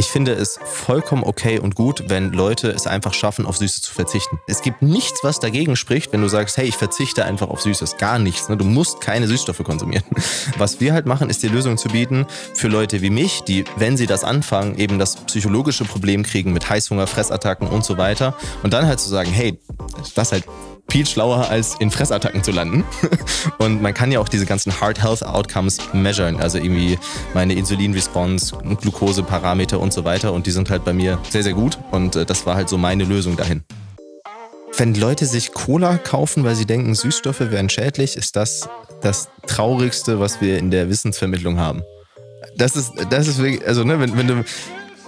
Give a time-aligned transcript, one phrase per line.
[0.00, 3.92] Ich finde es vollkommen okay und gut, wenn Leute es einfach schaffen, auf Süßes zu
[3.92, 4.38] verzichten.
[4.46, 7.96] Es gibt nichts, was dagegen spricht, wenn du sagst, hey, ich verzichte einfach auf Süßes.
[7.96, 8.48] Gar nichts.
[8.48, 8.56] Ne?
[8.56, 10.04] Du musst keine Süßstoffe konsumieren.
[10.56, 13.96] Was wir halt machen, ist die Lösung zu bieten für Leute wie mich, die, wenn
[13.96, 18.36] sie das anfangen, eben das psychologische Problem kriegen mit Heißhunger, Fressattacken und so weiter.
[18.62, 19.58] Und dann halt zu sagen, hey,
[20.14, 20.44] das halt
[20.90, 22.84] viel schlauer, als in Fressattacken zu landen.
[23.58, 26.98] Und man kann ja auch diese ganzen Heart Health Outcomes measuren, also irgendwie
[27.34, 30.32] meine Insulin-Response, Glukoseparameter und so weiter.
[30.32, 31.78] Und die sind halt bei mir sehr, sehr gut.
[31.90, 33.62] Und äh, das war halt so meine Lösung dahin.
[34.76, 38.68] Wenn Leute sich Cola kaufen, weil sie denken, Süßstoffe wären schädlich, ist das
[39.02, 41.82] das Traurigste, was wir in der Wissensvermittlung haben.
[42.56, 44.44] Das ist, das ist wirklich, also ne, wenn, wenn du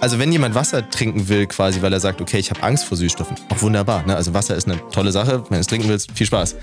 [0.01, 2.97] also wenn jemand Wasser trinken will, quasi, weil er sagt, okay, ich habe Angst vor
[2.97, 4.03] Süßstoffen, auch wunderbar.
[4.05, 4.15] Ne?
[4.15, 5.43] Also Wasser ist eine tolle Sache.
[5.43, 6.55] Wenn du es trinken willst, viel Spaß.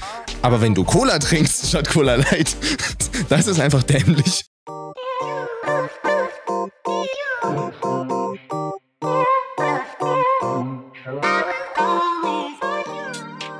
[0.42, 2.56] Aber wenn du Cola trinkst statt Cola Light,
[3.28, 4.44] das ist einfach dämlich.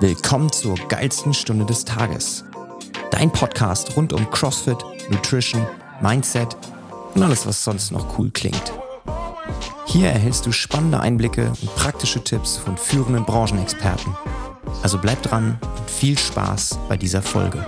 [0.01, 2.45] Willkommen zur geilsten Stunde des Tages.
[3.13, 5.65] Dein Podcast rund um CrossFit, Nutrition,
[6.03, 6.57] Mindset
[7.15, 8.73] und alles, was sonst noch cool klingt.
[9.89, 14.15] Hier erhältst du spannende Einblicke und praktische Tipps von führenden Branchenexperten.
[14.83, 17.65] Also bleib dran und viel Spaß bei dieser Folge.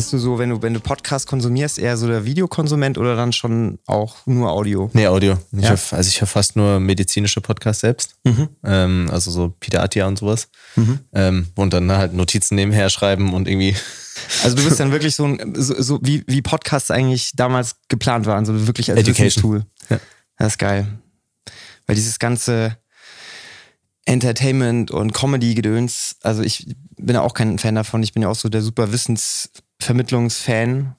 [0.00, 3.34] Bist du so, wenn du, wenn du Podcast konsumierst, eher so der Videokonsument oder dann
[3.34, 4.88] schon auch nur Audio?
[4.94, 5.36] Nee, Audio.
[5.52, 5.68] Ich ja.
[5.68, 8.14] hör, also ich höre fast nur medizinische Podcasts selbst.
[8.24, 8.48] Mhm.
[8.64, 10.48] Ähm, also so Peter Attia und sowas.
[10.74, 11.00] Mhm.
[11.12, 13.76] Ähm, und dann halt Notizen nebenher schreiben und irgendwie
[14.42, 18.24] also du bist dann wirklich so ein, so, so wie, wie Podcasts eigentlich damals geplant
[18.24, 19.66] waren, so wirklich als Education-Tool.
[19.90, 20.00] Ja.
[20.38, 20.86] Das ist geil.
[21.86, 22.78] Weil dieses ganze
[24.06, 28.02] Entertainment und Comedy-Gedöns, also ich bin ja auch kein Fan davon.
[28.02, 28.92] Ich bin ja auch so der super
[29.80, 30.94] Wissensvermittlungsfan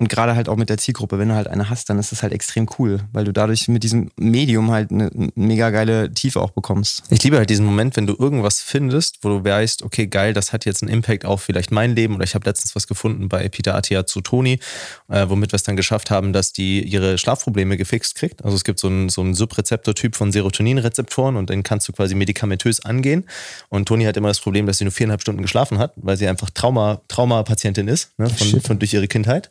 [0.00, 2.22] und gerade halt auch mit der Zielgruppe, wenn du halt eine hast, dann ist das
[2.22, 6.50] halt extrem cool, weil du dadurch mit diesem Medium halt eine mega geile Tiefe auch
[6.50, 7.02] bekommst.
[7.10, 10.52] Ich liebe halt diesen Moment, wenn du irgendwas findest, wo du weißt, okay, geil, das
[10.52, 13.48] hat jetzt einen Impact auf vielleicht mein Leben oder ich habe letztens was gefunden bei
[13.48, 14.60] Peter Attia zu Toni,
[15.08, 18.44] äh, womit wir es dann geschafft haben, dass die ihre Schlafprobleme gefixt kriegt.
[18.44, 22.14] Also es gibt so einen, so einen Subrezeptor-Typ von Serotoninrezeptoren und den kannst du quasi
[22.14, 23.24] medikamentös angehen.
[23.68, 26.28] Und Toni hat immer das Problem, dass sie nur viereinhalb Stunden geschlafen hat, weil sie
[26.28, 29.50] einfach Trauma, Traumapatientin ist, ne, von, von durch ihre Kindheit.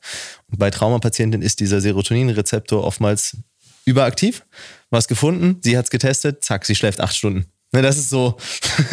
[0.50, 3.38] Bei Traumapatienten ist dieser Serotoninrezeptor oftmals
[3.86, 4.46] überaktiv.
[4.90, 7.46] Was gefunden, sie hat es getestet, zack, sie schläft acht Stunden.
[7.74, 8.38] Ne, das ist so,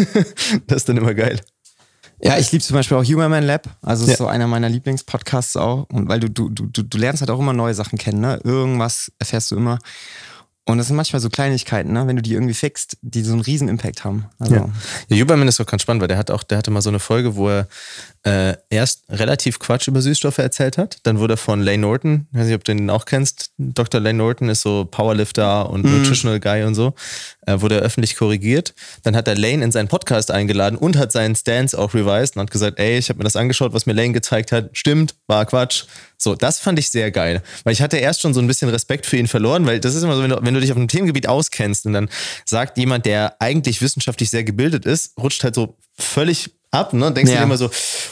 [0.66, 1.40] das ist dann immer geil.
[2.20, 3.68] Ja, ich liebe zum Beispiel auch Human Lab.
[3.82, 4.12] Also ja.
[4.12, 5.86] ist so einer meiner Lieblingspodcasts auch.
[5.90, 8.40] Und weil du, du, du, du lernst halt auch immer neue Sachen kennen, ne?
[8.44, 9.78] Irgendwas erfährst du immer.
[10.66, 12.06] Und das sind manchmal so Kleinigkeiten, ne?
[12.06, 14.26] wenn du die irgendwie fixst, die so einen riesen Impact haben.
[14.38, 14.54] Also.
[14.54, 14.68] Ja.
[15.08, 17.00] ja, Huberman ist doch ganz spannend, weil der hat auch, der hatte mal so eine
[17.00, 17.68] Folge, wo er
[18.24, 20.96] äh, erst relativ Quatsch über Süßstoffe erzählt hat.
[21.02, 24.00] Dann wurde er von Lane Norton, ich weiß nicht, ob du den auch kennst, Dr.
[24.00, 25.98] Lane Norton ist so Powerlifter und mm.
[25.98, 26.94] Nutritional Guy und so,
[27.46, 28.74] äh, wurde er öffentlich korrigiert.
[29.02, 32.42] Dann hat er Lane in seinen Podcast eingeladen und hat seinen Stance auch revised und
[32.42, 34.70] hat gesagt, ey, ich habe mir das angeschaut, was mir Lane gezeigt hat.
[34.72, 35.84] Stimmt, war Quatsch.
[36.16, 37.42] So, das fand ich sehr geil.
[37.64, 40.02] Weil ich hatte erst schon so ein bisschen Respekt für ihn verloren, weil das ist
[40.02, 42.08] immer so, wenn du, wenn du dich auf einem Themengebiet auskennst und dann
[42.46, 47.12] sagt jemand, der eigentlich wissenschaftlich sehr gebildet ist, rutscht halt so völlig ab, ne?
[47.12, 47.36] Denkst ja.
[47.36, 47.70] du dir immer so,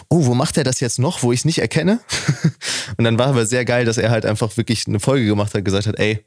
[0.09, 2.00] oh, wo macht er das jetzt noch, wo ich es nicht erkenne?
[2.97, 5.65] und dann war aber sehr geil, dass er halt einfach wirklich eine Folge gemacht hat,
[5.65, 6.25] gesagt hat, ey,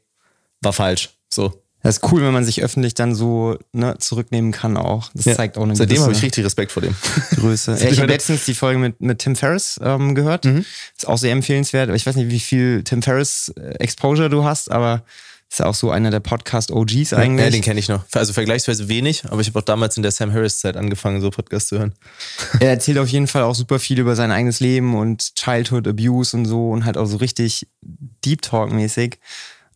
[0.62, 1.10] war falsch.
[1.28, 1.62] So.
[1.82, 5.08] Das ist cool, wenn man sich öffentlich dann so ne, zurücknehmen kann auch.
[5.14, 5.36] Das ja.
[5.36, 6.96] zeigt auch eine Seitdem habe ich richtig Respekt vor dem.
[7.36, 7.78] Größe.
[7.90, 10.46] ich habe letztens die Folge mit, mit Tim Ferriss ähm, gehört.
[10.46, 10.64] Mhm.
[10.96, 11.94] Ist auch sehr empfehlenswert.
[11.94, 15.04] Ich weiß nicht, wie viel Tim Ferriss äh, Exposure du hast, aber
[15.50, 17.44] ist auch so einer der Podcast-OGs eigentlich.
[17.44, 18.04] Ja, den kenne ich noch.
[18.12, 21.68] Also vergleichsweise wenig, aber ich habe auch damals in der Sam Harris-Zeit angefangen, so Podcasts
[21.68, 21.94] zu hören.
[22.60, 26.36] Er erzählt auf jeden Fall auch super viel über sein eigenes Leben und Childhood Abuse
[26.36, 29.18] und so und halt auch so richtig Deep Talk-mäßig.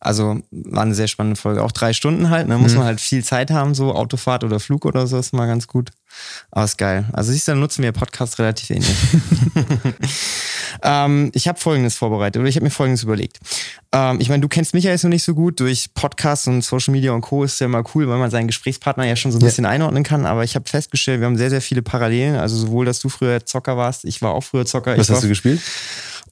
[0.01, 1.63] Also war eine sehr spannende Folge.
[1.63, 2.57] Auch drei Stunden halt, ne?
[2.57, 2.79] Muss mhm.
[2.79, 5.91] man halt viel Zeit haben, so Autofahrt oder Flug oder so ist mal ganz gut.
[6.51, 7.05] Aber ist geil.
[7.13, 8.97] Also siehst du, dann nutzen wir Podcast relativ ähnlich.
[10.83, 13.41] ähm, ich habe folgendes vorbereitet oder ich habe mir folgendes überlegt.
[13.93, 15.61] Ähm, ich meine, du kennst mich ja jetzt noch nicht so gut.
[15.61, 17.45] Durch Podcasts und Social Media und Co.
[17.45, 19.71] ist ja immer cool, weil man seinen Gesprächspartner ja schon so ein bisschen ja.
[19.71, 20.25] einordnen kann.
[20.25, 22.37] Aber ich habe festgestellt, wir haben sehr, sehr viele Parallelen.
[22.37, 24.97] Also sowohl, dass du früher Zocker warst, ich war auch früher Zocker.
[24.97, 25.61] Was hast du gespielt?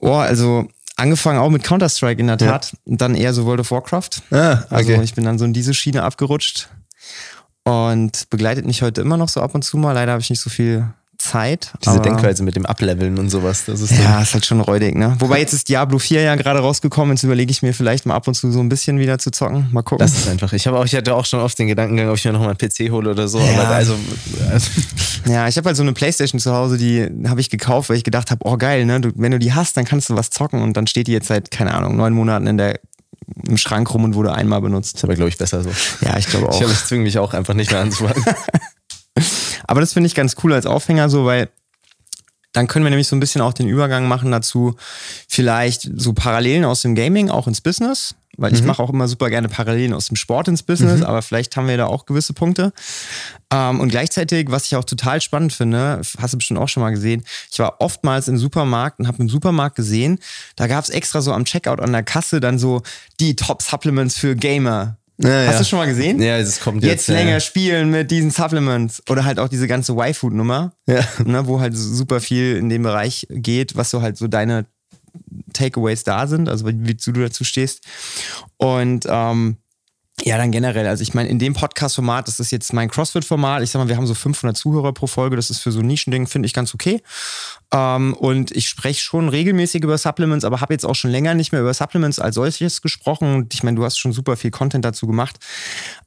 [0.01, 2.79] Oh, also angefangen auch mit Counter-Strike in der Tat ja.
[2.85, 4.11] und dann eher so World of Warcraft.
[4.31, 4.67] Ah, okay.
[4.71, 6.69] Also ich bin dann so in diese Schiene abgerutscht
[7.65, 9.93] und begleitet mich heute immer noch so ab und zu mal.
[9.93, 11.73] Leider habe ich nicht so viel Zeit.
[11.85, 13.65] Diese Denkweise mit dem Ableveln und sowas.
[13.67, 15.17] Das ist ja, ist halt schon räudig, ne?
[15.19, 17.17] Wobei jetzt ist Diablo 4 ja gerade rausgekommen.
[17.17, 19.69] Jetzt überlege ich mir vielleicht mal ab und zu so ein bisschen wieder zu zocken.
[19.73, 19.99] Mal gucken.
[19.99, 20.53] Das ist einfach.
[20.53, 22.59] Ich habe auch, ich hatte auch schon oft den Gedankengang, ob ich mir nochmal einen
[22.59, 23.41] PC hole oder so.
[23.41, 23.63] Ja.
[23.63, 23.97] Aber also,
[24.51, 24.71] also
[25.27, 28.05] ja, ich habe halt so eine Playstation zu Hause, die habe ich gekauft, weil ich
[28.05, 29.01] gedacht habe, oh geil, ne?
[29.01, 31.27] Du, wenn du die hast, dann kannst du was zocken und dann steht die jetzt
[31.27, 32.81] seit, keine Ahnung, neun Monaten in der
[33.47, 34.97] im Schrank rum und wurde einmal benutzt.
[34.97, 35.71] Ist aber, glaube ich, besser so.
[36.01, 36.61] Ja, ich glaube auch.
[36.61, 38.25] Ich, ich zwinge mich auch einfach nicht mehr anzufangen.
[39.69, 41.49] aber das finde ich ganz cool als Aufhänger so, weil
[42.53, 44.75] dann können wir nämlich so ein bisschen auch den Übergang machen dazu,
[45.29, 48.69] vielleicht so Parallelen aus dem Gaming auch ins Business, weil ich mhm.
[48.69, 51.07] mache auch immer super gerne Parallelen aus dem Sport ins Business, mhm.
[51.07, 52.73] aber vielleicht haben wir da auch gewisse Punkte.
[53.53, 56.91] Ähm, und gleichzeitig, was ich auch total spannend finde, hast du bestimmt auch schon mal
[56.91, 57.23] gesehen,
[57.53, 60.19] ich war oftmals im Supermarkt und habe im Supermarkt gesehen,
[60.57, 62.83] da gab es extra so am Checkout an der Kasse dann so
[63.21, 64.97] die Top-Supplements für Gamer.
[65.21, 65.59] Ja, Hast ja.
[65.59, 66.21] du schon mal gesehen?
[66.23, 67.09] Ja, es kommt jetzt.
[67.09, 67.41] Jetzt länger ja.
[67.41, 69.03] spielen mit diesen Supplements.
[69.11, 71.05] Oder halt auch diese ganze Y-Food-Nummer, ja.
[71.25, 74.67] ne, wo halt super viel in dem Bereich geht, was so halt so deine
[75.53, 77.85] Takeaways da sind, also wie du dazu stehst.
[78.59, 79.57] Und ähm,
[80.25, 80.87] ja, dann generell.
[80.87, 83.63] Also ich meine, in dem Podcast-Format, das ist jetzt mein CrossFit-Format.
[83.63, 85.37] Ich sag mal, wir haben so 500 Zuhörer pro Folge.
[85.37, 87.03] Das ist für so ein Nischending, finde ich ganz okay.
[87.73, 91.53] Ähm, und ich spreche schon regelmäßig über Supplements, aber habe jetzt auch schon länger nicht
[91.53, 93.35] mehr über Supplements als solches gesprochen.
[93.35, 95.37] Und ich meine, du hast schon super viel Content dazu gemacht.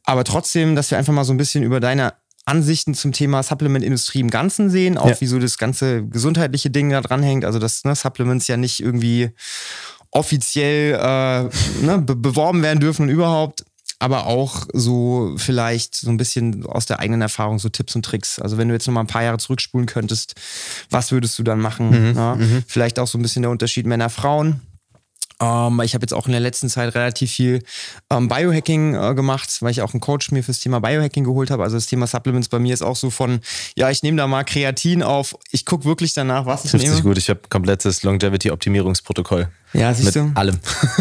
[0.03, 2.13] Aber trotzdem, dass wir einfach mal so ein bisschen über deine
[2.45, 5.21] Ansichten zum Thema Supplement-Industrie im Ganzen sehen, auch ja.
[5.21, 7.45] wie so das ganze gesundheitliche Ding da dranhängt.
[7.45, 9.29] Also, dass ne, Supplements ja nicht irgendwie
[10.11, 13.63] offiziell äh, ne, be beworben werden dürfen und überhaupt
[14.01, 18.39] aber auch so vielleicht so ein bisschen aus der eigenen Erfahrung so Tipps und Tricks.
[18.39, 20.33] Also wenn du jetzt noch mal ein paar Jahre zurückspulen könntest,
[20.89, 22.09] was würdest du dann machen?
[22.09, 22.35] Mhm, ja?
[22.35, 22.63] mhm.
[22.67, 24.61] Vielleicht auch so ein bisschen der Unterschied Männer-Frauen.
[25.39, 27.61] Ähm, ich habe jetzt auch in der letzten Zeit relativ viel
[28.09, 31.61] ähm, Biohacking äh, gemacht, weil ich auch einen Coach mir fürs Thema Biohacking geholt habe.
[31.61, 33.39] Also das Thema Supplements bei mir ist auch so von,
[33.75, 37.01] ja, ich nehme da mal Kreatin auf, ich gucke wirklich danach, was ich nehme.
[37.01, 39.49] gut, ich habe komplettes Longevity-Optimierungsprotokoll.
[39.73, 40.31] Ja, siehst Mit du?
[40.35, 40.59] allem.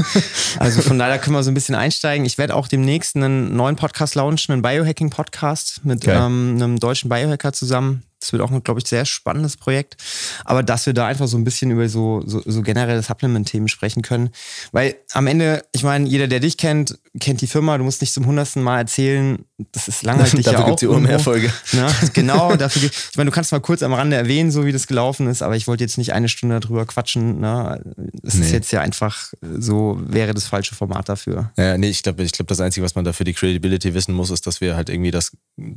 [0.59, 2.25] also von daher können wir so ein bisschen einsteigen.
[2.25, 7.53] Ich werde auch demnächst einen neuen Podcast launchen, einen Biohacking-Podcast mit ähm, einem deutschen Biohacker
[7.53, 8.05] zusammen.
[8.21, 9.97] Das wird auch ein, glaube ich, sehr spannendes Projekt.
[10.45, 14.03] Aber dass wir da einfach so ein bisschen über so, so, so generelle Supplement-Themen sprechen
[14.03, 14.31] können.
[14.73, 17.77] Weil am Ende, ich meine, jeder, der dich kennt, kennt die Firma.
[17.77, 21.23] Du musst nicht zum hundertsten Mal erzählen, das ist langweilig dafür ja gibt es die
[21.23, 21.53] Folge.
[21.73, 21.87] Ne?
[22.13, 24.87] Genau, dafür gibt Ich meine, du kannst mal kurz am Rande erwähnen, so wie das
[24.87, 27.41] gelaufen ist, aber ich wollte jetzt nicht eine Stunde darüber quatschen.
[27.41, 27.83] Ne?
[28.23, 28.47] Es nee.
[28.47, 31.51] ist jetzt ja einfach so, wäre das falsche Format dafür.
[31.57, 34.15] Ja, nee, ich glaube, ich glaub, das Einzige, was man da für die Credibility wissen
[34.15, 35.33] muss, ist, dass wir halt irgendwie das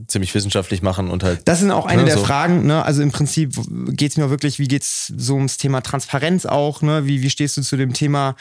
[0.08, 1.42] ziemlich wissenschaftlich machen und halt.
[1.46, 2.26] Das sind auch eine ne, der so.
[2.26, 2.84] Fragen, ne?
[2.84, 3.56] Also im Prinzip
[3.90, 7.06] geht es mir wirklich, wie geht es so ums Thema Transparenz auch, ne?
[7.06, 8.36] Wie, wie stehst du zu dem Thema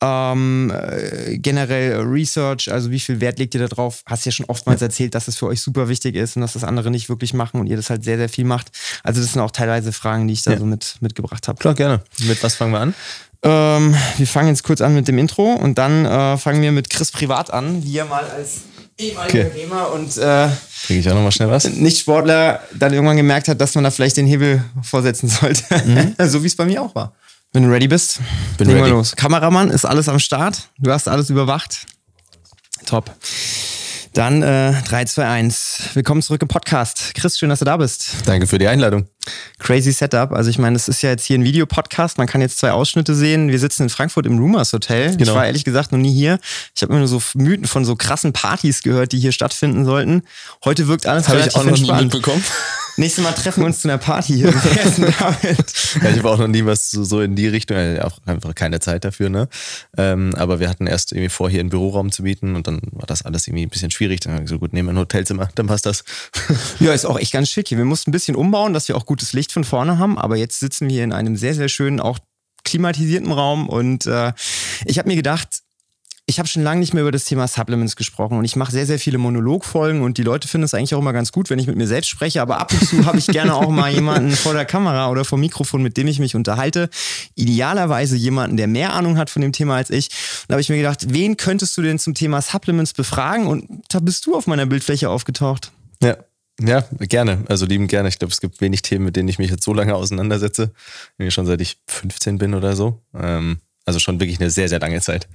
[0.00, 4.02] ähm, äh, generell Research, also wie viel Wert legt ihr da drauf?
[4.06, 6.64] Hast ja schon oftmals erzählt, dass es für euch super wichtig ist und dass das
[6.64, 8.70] andere nicht wirklich machen und ihr das halt sehr, sehr viel macht.
[9.02, 10.58] Also das sind auch teilweise Fragen, die ich da ja.
[10.58, 11.58] so mit, mitgebracht habe.
[11.58, 12.00] Klar, gerne.
[12.20, 12.94] Mit was fangen wir an?
[13.42, 16.90] Ähm, wir fangen jetzt kurz an mit dem Intro und dann äh, fangen wir mit
[16.90, 18.62] Chris privat an, wie er mal als
[18.98, 19.60] ehemaliger okay.
[19.60, 20.48] Gamer und äh,
[20.88, 21.68] ich auch nochmal schnell was?
[21.68, 25.62] Nicht-Sportler dann irgendwann gemerkt hat, dass man da vielleicht den Hebel vorsetzen sollte.
[25.86, 26.14] Mhm.
[26.28, 27.12] so wie es bei mir auch war.
[27.54, 28.20] Wenn du ready bist,
[28.58, 28.90] bin ready.
[28.90, 29.16] los.
[29.16, 30.68] Kameramann ist alles am Start.
[30.78, 31.86] Du hast alles überwacht.
[32.84, 33.10] Top.
[34.12, 35.82] Dann äh, 3, 2, 1.
[35.94, 37.12] Willkommen zurück im Podcast.
[37.14, 38.16] Chris, schön, dass du da bist.
[38.26, 39.08] Danke für die Einladung.
[39.58, 40.32] Crazy Setup.
[40.32, 42.18] Also ich meine, das ist ja jetzt hier ein Videopodcast.
[42.18, 43.50] Man kann jetzt zwei Ausschnitte sehen.
[43.50, 45.16] Wir sitzen in Frankfurt im Rumors Hotel.
[45.16, 45.22] Genau.
[45.22, 46.38] Ich war ehrlich gesagt noch nie hier.
[46.74, 50.22] Ich habe immer nur so Mythen von so krassen Partys gehört, die hier stattfinden sollten.
[50.64, 51.98] Heute wirkt alles Habe ich auch noch entspannt.
[51.98, 52.44] nie mitbekommen.
[52.98, 54.48] Nächstes Mal treffen wir uns zu einer Party hier.
[54.52, 55.36] ja,
[56.10, 59.28] ich habe auch noch nie was so in die Richtung, auch einfach keine Zeit dafür,
[59.28, 59.48] ne?
[59.96, 63.06] Ähm, aber wir hatten erst irgendwie vor, hier einen Büroraum zu bieten und dann war
[63.06, 64.18] das alles irgendwie ein bisschen schwierig.
[64.20, 66.02] Dann habe ich so, gut, nehmen wir ein Hotelzimmer, dann passt das.
[66.80, 67.78] ja, ist auch echt ganz schick hier.
[67.78, 70.60] Wir mussten ein bisschen umbauen, dass wir auch gutes Licht von vorne haben, aber jetzt
[70.60, 72.20] sitzen wir in einem sehr, sehr schönen, auch
[72.64, 74.32] klimatisierten Raum und äh,
[74.84, 75.62] ich habe mir gedacht,
[76.26, 78.86] ich habe schon lange nicht mehr über das Thema Supplements gesprochen und ich mache sehr,
[78.86, 81.66] sehr viele Monologfolgen und die Leute finden es eigentlich auch immer ganz gut, wenn ich
[81.66, 84.52] mit mir selbst spreche, aber ab und zu habe ich gerne auch mal jemanden vor
[84.52, 86.90] der Kamera oder vor Mikrofon, mit dem ich mich unterhalte.
[87.34, 90.10] Idealerweise jemanden, der mehr Ahnung hat von dem Thema als ich.
[90.46, 93.46] Da habe ich mir gedacht, wen könntest du denn zum Thema Supplements befragen?
[93.46, 95.72] Und da bist du auf meiner Bildfläche aufgetaucht.
[96.02, 96.18] Ja,
[96.60, 97.44] ja, gerne.
[97.48, 98.08] Also lieben gerne.
[98.08, 100.72] Ich glaube, es gibt wenig Themen, mit denen ich mich jetzt so lange auseinandersetze.
[101.28, 103.00] Schon seit ich 15 bin oder so.
[103.14, 105.28] Ähm, also schon wirklich eine sehr, sehr lange Zeit.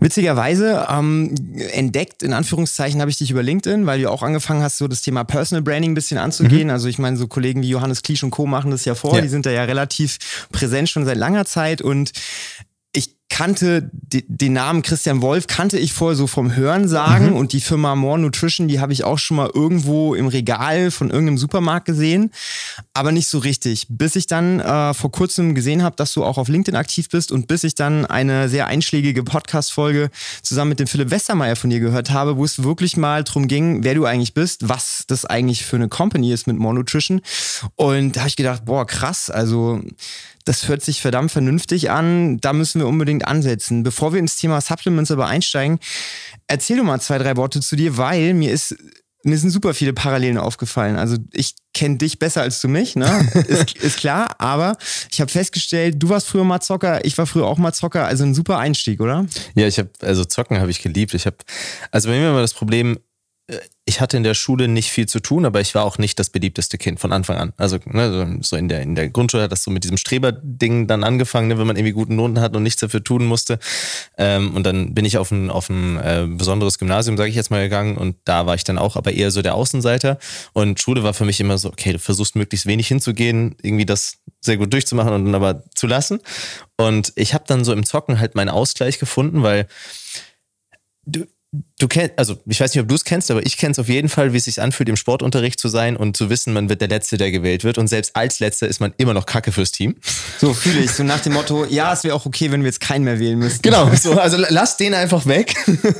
[0.00, 1.34] Witzigerweise ähm,
[1.72, 5.02] entdeckt, in Anführungszeichen, habe ich dich über LinkedIn, weil du auch angefangen hast, so das
[5.02, 6.68] Thema Personal Branding ein bisschen anzugehen.
[6.68, 6.72] Mhm.
[6.72, 8.46] Also ich meine, so Kollegen wie Johannes Kliesch und Co.
[8.46, 9.20] machen das ja vor, ja.
[9.20, 12.12] die sind da ja relativ präsent schon seit langer Zeit und
[13.30, 17.36] kannte den Namen Christian Wolf kannte ich vorher so vom Hören sagen mhm.
[17.36, 21.10] und die Firma More Nutrition, die habe ich auch schon mal irgendwo im Regal von
[21.10, 22.32] irgendeinem Supermarkt gesehen,
[22.92, 23.86] aber nicht so richtig.
[23.88, 27.30] Bis ich dann äh, vor kurzem gesehen habe, dass du auch auf LinkedIn aktiv bist
[27.30, 30.10] und bis ich dann eine sehr einschlägige Podcast-Folge
[30.42, 33.84] zusammen mit dem Philipp Westermeier von dir gehört habe, wo es wirklich mal drum ging,
[33.84, 37.20] wer du eigentlich bist, was das eigentlich für eine Company ist mit More Nutrition.
[37.76, 39.80] Und da habe ich gedacht, boah, krass, also
[40.44, 42.40] das hört sich verdammt vernünftig an.
[42.40, 43.82] Da müssen wir unbedingt unbedingt ansetzen.
[43.82, 45.78] Bevor wir ins Thema Supplements aber einsteigen,
[46.46, 48.76] erzähl doch mal zwei, drei Worte zu dir, weil mir ist
[49.22, 50.96] mir sind super viele Parallelen aufgefallen.
[50.96, 53.28] Also ich kenne dich besser als du mich, ne?
[53.48, 54.78] ist, ist klar, aber
[55.12, 58.24] ich habe festgestellt, du warst früher mal Zocker, ich war früher auch mal Zocker, also
[58.24, 59.26] ein super Einstieg, oder?
[59.54, 61.12] Ja, ich habe also Zocken habe ich geliebt.
[61.12, 61.36] Ich habe
[61.90, 62.98] also bei mir war das Problem,
[63.84, 66.30] ich hatte in der Schule nicht viel zu tun, aber ich war auch nicht das
[66.30, 67.52] beliebteste Kind von Anfang an.
[67.56, 71.02] Also ne, so in der, in der Grundschule hat das so mit diesem Streber-Ding dann
[71.02, 73.58] angefangen, ne, wenn man irgendwie guten Noten hat und nichts dafür tun musste.
[74.16, 77.50] Ähm, und dann bin ich auf ein, auf ein äh, besonderes Gymnasium, sage ich jetzt
[77.50, 80.18] mal, gegangen und da war ich dann auch aber eher so der Außenseiter.
[80.52, 84.18] Und Schule war für mich immer so, okay, du versuchst möglichst wenig hinzugehen, irgendwie das
[84.40, 86.20] sehr gut durchzumachen und dann aber zu lassen.
[86.76, 89.66] Und ich habe dann so im Zocken halt meinen Ausgleich gefunden, weil
[91.04, 93.78] du, du kennst, also ich weiß nicht, ob du es kennst, aber ich kenne es
[93.78, 96.68] auf jeden Fall, wie es sich anfühlt, im Sportunterricht zu sein und zu wissen, man
[96.68, 97.78] wird der Letzte, der gewählt wird.
[97.78, 99.96] Und selbst als Letzter ist man immer noch Kacke fürs Team.
[100.38, 100.92] So fühle ich.
[100.92, 103.38] So nach dem Motto, ja, es wäre auch okay, wenn wir jetzt keinen mehr wählen
[103.38, 103.62] müssten.
[103.62, 105.54] Genau, so, also lass den einfach weg.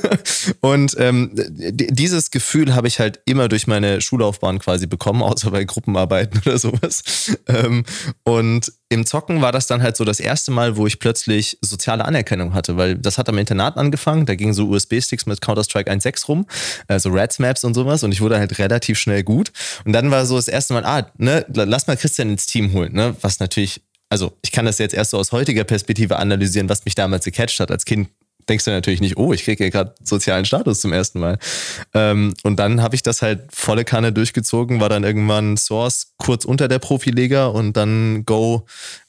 [0.61, 5.65] und ähm, dieses Gefühl habe ich halt immer durch meine Schullaufbahn quasi bekommen, außer bei
[5.65, 7.03] Gruppenarbeiten oder sowas.
[7.47, 7.83] Ähm,
[8.23, 12.03] und im Zocken war das dann halt so das erste Mal, wo ich plötzlich soziale
[12.03, 14.25] Anerkennung hatte, weil das hat am Internat angefangen.
[14.25, 16.45] Da gingen so USB-Sticks mit Counter-Strike 1.6 rum,
[16.87, 19.51] also Reds Maps und sowas und ich wurde halt relativ schnell gut.
[19.85, 22.93] Und dann war so das erste Mal, ah, ne, lass mal Christian ins Team holen,
[22.93, 26.83] ne, was natürlich also ich kann das jetzt erst so aus heutiger Perspektive analysieren, was
[26.83, 27.71] mich damals gecatcht hat.
[27.71, 28.09] Als Kind
[28.49, 31.37] denkst du natürlich nicht, oh, ich kriege hier gerade sozialen Status zum ersten Mal.
[31.93, 36.45] Ähm, und dann habe ich das halt volle Kanne durchgezogen, war dann irgendwann Source kurz
[36.45, 38.65] unter der Profiliga und dann Go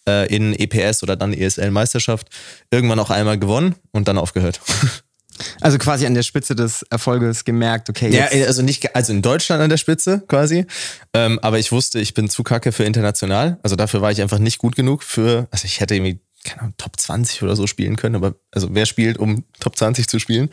[0.09, 2.29] äh, in EPS oder dann ESL-Meisterschaft
[2.71, 4.61] irgendwann auch einmal gewonnen und dann aufgehört.
[5.61, 8.11] Also quasi an der Spitze des Erfolges gemerkt, okay.
[8.11, 8.35] Jetzt.
[8.35, 10.67] Ja, also nicht, also in Deutschland an der Spitze quasi.
[11.15, 13.59] Ähm, aber ich wusste, ich bin zu kacke für international.
[13.63, 16.75] Also dafür war ich einfach nicht gut genug für, also ich hätte irgendwie, keine Ahnung,
[16.77, 18.17] Top 20 oder so spielen können.
[18.17, 20.51] Aber also wer spielt, um Top 20 zu spielen?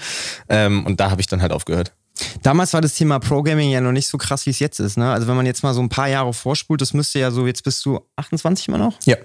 [0.47, 1.93] Ähm, und da habe ich dann halt aufgehört.
[2.43, 4.97] Damals war das Thema Programming ja noch nicht so krass, wie es jetzt ist.
[4.97, 5.11] Ne?
[5.11, 7.63] Also wenn man jetzt mal so ein paar Jahre vorspult, das müsste ja so, jetzt
[7.63, 8.93] bist du 28 immer noch?
[9.05, 9.17] Ja.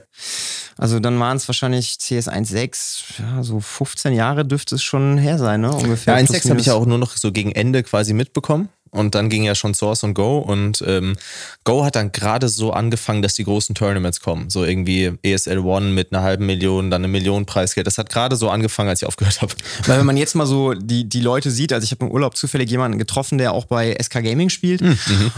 [0.77, 5.39] Also dann waren es wahrscheinlich CS 1.6, ja, so 15 Jahre dürfte es schon her
[5.39, 5.73] sein, ne?
[5.73, 6.19] Ungefähr.
[6.19, 9.29] Ja, 1.6 habe ich ja auch nur noch so gegen Ende quasi mitbekommen und dann
[9.29, 11.17] ging ja schon Source und Go und ähm,
[11.65, 14.51] Go hat dann gerade so angefangen, dass die großen Tournaments kommen.
[14.51, 17.87] So irgendwie ESL One mit einer halben Million, dann eine Million Preisgeld.
[17.87, 19.55] Das hat gerade so angefangen, als ich aufgehört habe.
[19.87, 22.37] Weil wenn man jetzt mal so die, die Leute sieht, also ich habe im Urlaub
[22.37, 24.83] zufällig jemanden getroffen, der auch bei SK Gaming spielt.
[24.83, 24.97] Mhm,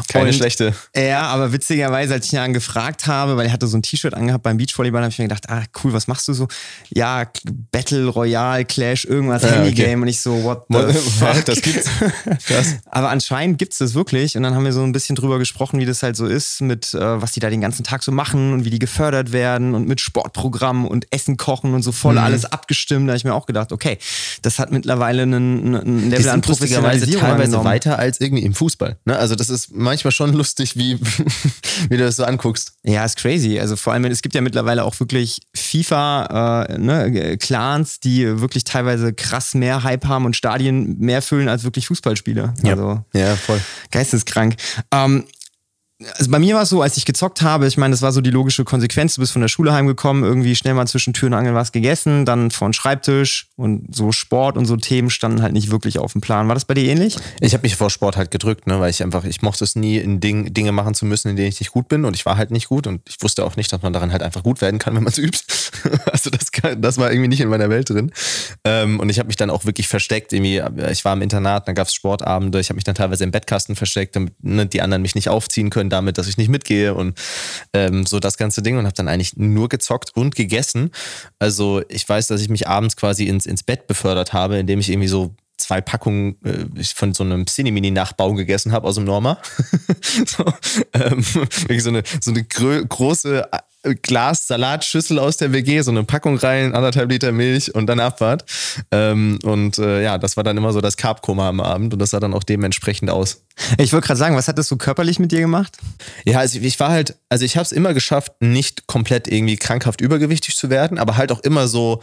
[0.09, 0.75] keine und, schlechte.
[0.95, 4.43] Ja, aber witzigerweise, als ich ihn gefragt habe, weil er hatte so ein T-Shirt angehabt
[4.43, 6.49] beim Beachvolleyball, habe ich mir gedacht, ah cool, was machst du so?
[6.91, 7.25] Ja,
[7.73, 10.03] Battle Royale, Clash, irgendwas, ja, Handygame okay.
[10.03, 11.45] und ich so, what the fuck?
[11.45, 11.89] Das gibt's.
[12.47, 12.77] Krass.
[12.91, 14.37] aber anscheinend anscheinend gibt es das wirklich.
[14.37, 16.95] Und dann haben wir so ein bisschen drüber gesprochen, wie das halt so ist, mit
[16.95, 19.87] äh, was die da den ganzen Tag so machen und wie die gefördert werden und
[19.87, 22.21] mit Sportprogrammen und Essen kochen und so voll mhm.
[22.21, 23.09] alles abgestimmt.
[23.09, 23.99] Da habe ich mir auch gedacht, okay,
[24.43, 27.65] das hat mittlerweile einen, einen Level an Professionalisierung teilweise angenommen.
[27.65, 28.99] weiter als irgendwie im Fußball.
[29.05, 29.17] Ne?
[29.17, 30.99] Also das ist manchmal schon lustig, wie,
[31.89, 32.73] wie du das so anguckst.
[32.83, 33.59] Ja, ist crazy.
[33.59, 38.65] Also vor allem, es gibt ja mittlerweile auch wirklich FIFA, äh, ne, Clans, die wirklich
[38.65, 42.55] teilweise krass mehr Hype haben und Stadien mehr füllen als wirklich Fußballspiele.
[42.63, 42.73] Ja.
[42.73, 43.61] Also, ja, voll.
[43.91, 44.57] Geisteskrank.
[44.93, 45.27] Ähm,
[46.19, 48.21] also bei mir war es so, als ich gezockt habe, ich meine, das war so
[48.21, 49.15] die logische Konsequenz.
[49.15, 52.27] Du bist von der Schule heimgekommen, irgendwie schnell mal zwischen Tür und Angel was gegessen,
[52.27, 56.21] dann vor Schreibtisch und so Sport und so Themen standen halt nicht wirklich auf dem
[56.21, 56.49] Plan.
[56.49, 57.17] War das bei dir ähnlich?
[57.41, 59.97] Ich habe mich vor Sport halt gedrückt, ne, weil ich einfach, ich mochte es nie,
[59.97, 62.37] in Ding, Dinge machen zu müssen, in denen ich nicht gut bin und ich war
[62.37, 64.79] halt nicht gut und ich wusste auch nicht, dass man daran halt einfach gut werden
[64.79, 65.41] kann, wenn man es übt.
[66.13, 68.13] also das, das war irgendwie nicht in meiner Welt drin.
[68.65, 70.35] Ähm, und ich habe mich dann auch wirklich versteckt.
[70.35, 73.31] Irgendwie, ich war im Internat, dann gab es Sportabende, ich habe mich dann teilweise im
[73.31, 76.49] Bettkasten versteckt, damit ne, die anderen mich nicht aufziehen können können damit, dass ich nicht
[76.49, 77.19] mitgehe und
[77.73, 80.91] ähm, so das ganze Ding und habe dann eigentlich nur gezockt und gegessen.
[81.39, 84.91] Also ich weiß, dass ich mich abends quasi ins, ins Bett befördert habe, indem ich
[84.91, 89.39] irgendwie so zwei Packungen äh, von so einem Cinemini-Nachbau gegessen habe aus dem Norma.
[90.27, 90.45] so,
[90.93, 91.23] ähm,
[91.79, 93.49] so eine, so eine große
[93.95, 98.45] Glas-Salatschüssel aus der WG, so eine Packung rein, anderthalb Liter Milch und dann Abfahrt.
[98.91, 102.11] Ähm, und äh, ja, das war dann immer so das Carb-Koma am Abend und das
[102.11, 103.45] sah dann auch dementsprechend aus.
[103.79, 105.77] Ich wollte gerade sagen, was hat das so körperlich mit dir gemacht?
[106.25, 110.01] Ja, also ich war halt, also ich habe es immer geschafft, nicht komplett irgendwie krankhaft
[110.01, 112.03] übergewichtig zu werden, aber halt auch immer so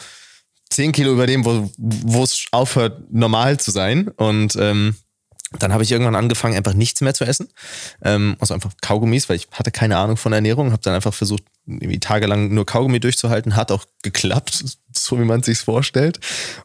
[0.70, 4.08] 10 Kilo über dem, wo es aufhört, normal zu sein.
[4.08, 4.96] Und ähm,
[5.60, 7.50] dann habe ich irgendwann angefangen, einfach nichts mehr zu essen.
[8.04, 10.72] Ähm, also einfach Kaugummis, weil ich hatte keine Ahnung von Ernährung.
[10.72, 13.56] Habe dann einfach versucht, irgendwie tagelang nur Kaugummi durchzuhalten.
[13.56, 16.20] Hat auch geklappt, so wie man sich vorstellt.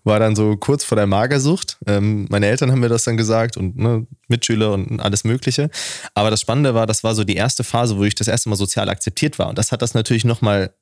[0.05, 1.79] War dann so kurz vor der Magersucht.
[1.87, 5.71] Ähm, meine Eltern haben mir das dann gesagt und ne, Mitschüler und alles Mögliche.
[6.15, 8.57] Aber das Spannende war, das war so die erste Phase, wo ich das erste Mal
[8.57, 9.49] sozial akzeptiert war.
[9.49, 10.73] Und das hat das natürlich nochmal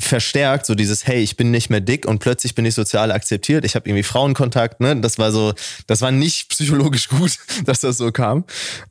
[0.00, 3.64] verstärkt, so dieses, hey, ich bin nicht mehr dick und plötzlich bin ich sozial akzeptiert.
[3.64, 4.96] Ich habe irgendwie Frauenkontakt, ne?
[4.96, 5.54] Das war so,
[5.86, 8.44] das war nicht psychologisch gut, dass das so kam.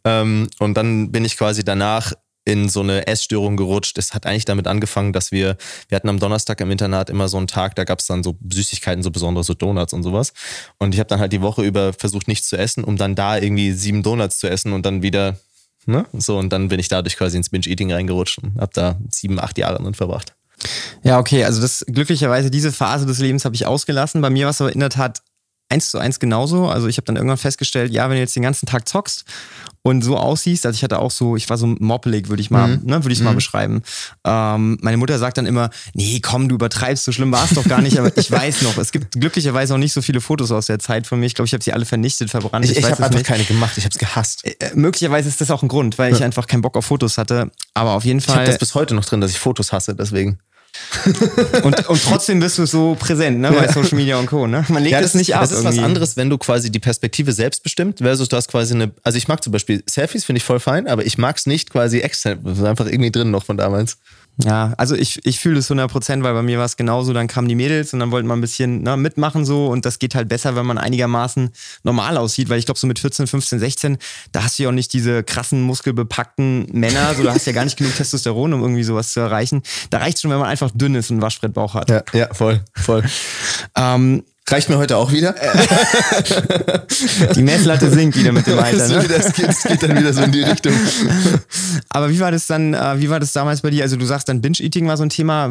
[0.06, 2.14] Ähm, und dann bin ich quasi danach
[2.46, 3.98] in so eine Essstörung gerutscht.
[3.98, 5.56] Es hat eigentlich damit angefangen, dass wir,
[5.88, 8.38] wir hatten am Donnerstag im Internat immer so einen Tag, da gab es dann so
[8.50, 10.34] Süßigkeiten, so besondere so Donuts und sowas.
[10.78, 13.38] Und ich habe dann halt die Woche über versucht, nichts zu essen, um dann da
[13.38, 15.38] irgendwie sieben Donuts zu essen und dann wieder,
[15.86, 16.06] ne?
[16.12, 19.58] So, und dann bin ich dadurch quasi ins Binge-Eating reingerutscht und habe da sieben, acht
[19.58, 20.34] Jahre drin verbracht.
[21.04, 24.22] Ja, okay, also das glücklicherweise diese Phase des Lebens habe ich ausgelassen.
[24.22, 25.22] Bei mir war es aber in der Tat
[25.74, 26.68] eins zu eins genauso.
[26.68, 29.26] Also ich habe dann irgendwann festgestellt, ja, wenn du jetzt den ganzen Tag zockst
[29.82, 32.68] und so aussiehst, also ich hatte auch so, ich war so moppelig, würde ich mal,
[32.68, 32.86] mhm.
[32.86, 33.26] ne, würde ich mhm.
[33.26, 33.82] mal beschreiben.
[34.24, 37.68] Ähm, meine Mutter sagt dann immer, nee, komm, du übertreibst, so schlimm war es doch
[37.68, 40.68] gar nicht, aber ich weiß noch, es gibt glücklicherweise auch nicht so viele Fotos aus
[40.68, 41.26] der Zeit von mir.
[41.26, 42.66] Ich glaube, ich habe sie alle vernichtet, verbrannt.
[42.66, 43.26] Ich, ich, ich habe einfach nicht.
[43.26, 44.46] keine gemacht, ich habe es gehasst.
[44.46, 46.18] Äh, möglicherweise ist das auch ein Grund, weil ja.
[46.18, 48.36] ich einfach keinen Bock auf Fotos hatte, aber auf jeden Fall.
[48.36, 50.40] Ich habe das bis heute noch drin, dass ich Fotos hasse, deswegen.
[51.64, 54.48] Und, und trotzdem bist du so präsent, ne, bei Social Media und Co.
[54.48, 54.66] Ne?
[54.70, 55.42] Man legt ja, das, nicht ab.
[55.42, 55.78] Das ist irgendwie.
[55.78, 58.92] was anderes, wenn du quasi die Perspektive selbst bestimmt, versus du hast quasi eine.
[59.04, 61.70] Also ich mag zum Beispiel Selfies, finde ich voll fein, aber ich mag es nicht
[61.70, 62.40] quasi extern.
[62.44, 63.98] Das ist einfach irgendwie drin noch von damals.
[64.44, 67.14] Ja, also ich, ich fühle es 100 Prozent, weil bei mir war es genauso.
[67.14, 70.00] Dann kamen die Mädels und dann wollten wir ein bisschen ne, mitmachen so und das
[70.00, 71.52] geht halt besser, wenn man einigermaßen
[71.84, 73.98] normal aussieht, weil ich glaube so mit 14, 15, 16,
[74.32, 77.56] da hast du ja auch nicht diese krassen, muskelbepackten Männer, so da hast du ja
[77.56, 79.62] gar nicht genug Testosteron, um irgendwie sowas zu erreichen.
[79.92, 81.90] Da reicht schon, wenn man einfach dünn ist und einen Waschbrettbauch hat.
[81.90, 83.04] Ja, ja voll, voll.
[83.76, 85.34] ähm, Reicht mir heute auch wieder.
[87.34, 88.88] Die Messlatte sinkt wieder mit dem Alter.
[88.90, 89.08] Ne?
[89.08, 90.74] Das, geht, das geht dann wieder so in die Richtung.
[91.90, 93.84] Aber wie war das dann, äh, wie war das damals bei dir?
[93.84, 95.46] Also du sagst dann Binge-Eating war so ein Thema.
[95.46, 95.50] Äh,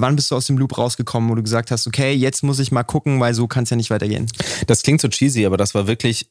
[0.00, 2.70] wann bist du aus dem Loop rausgekommen, wo du gesagt hast, okay, jetzt muss ich
[2.70, 4.26] mal gucken, weil so kann es ja nicht weitergehen?
[4.66, 6.28] Das klingt so cheesy, aber das war wirklich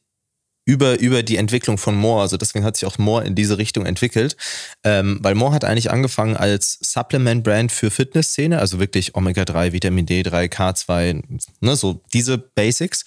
[0.64, 2.22] über, über die Entwicklung von Moore.
[2.22, 4.36] Also deswegen hat sich auch Moore in diese Richtung entwickelt.
[4.82, 10.50] Ähm, weil Moore hat eigentlich angefangen als Supplement-Brand für Fitnessszene, also wirklich Omega-3, Vitamin D3,
[10.52, 11.22] K2,
[11.60, 13.04] ne, so diese Basics.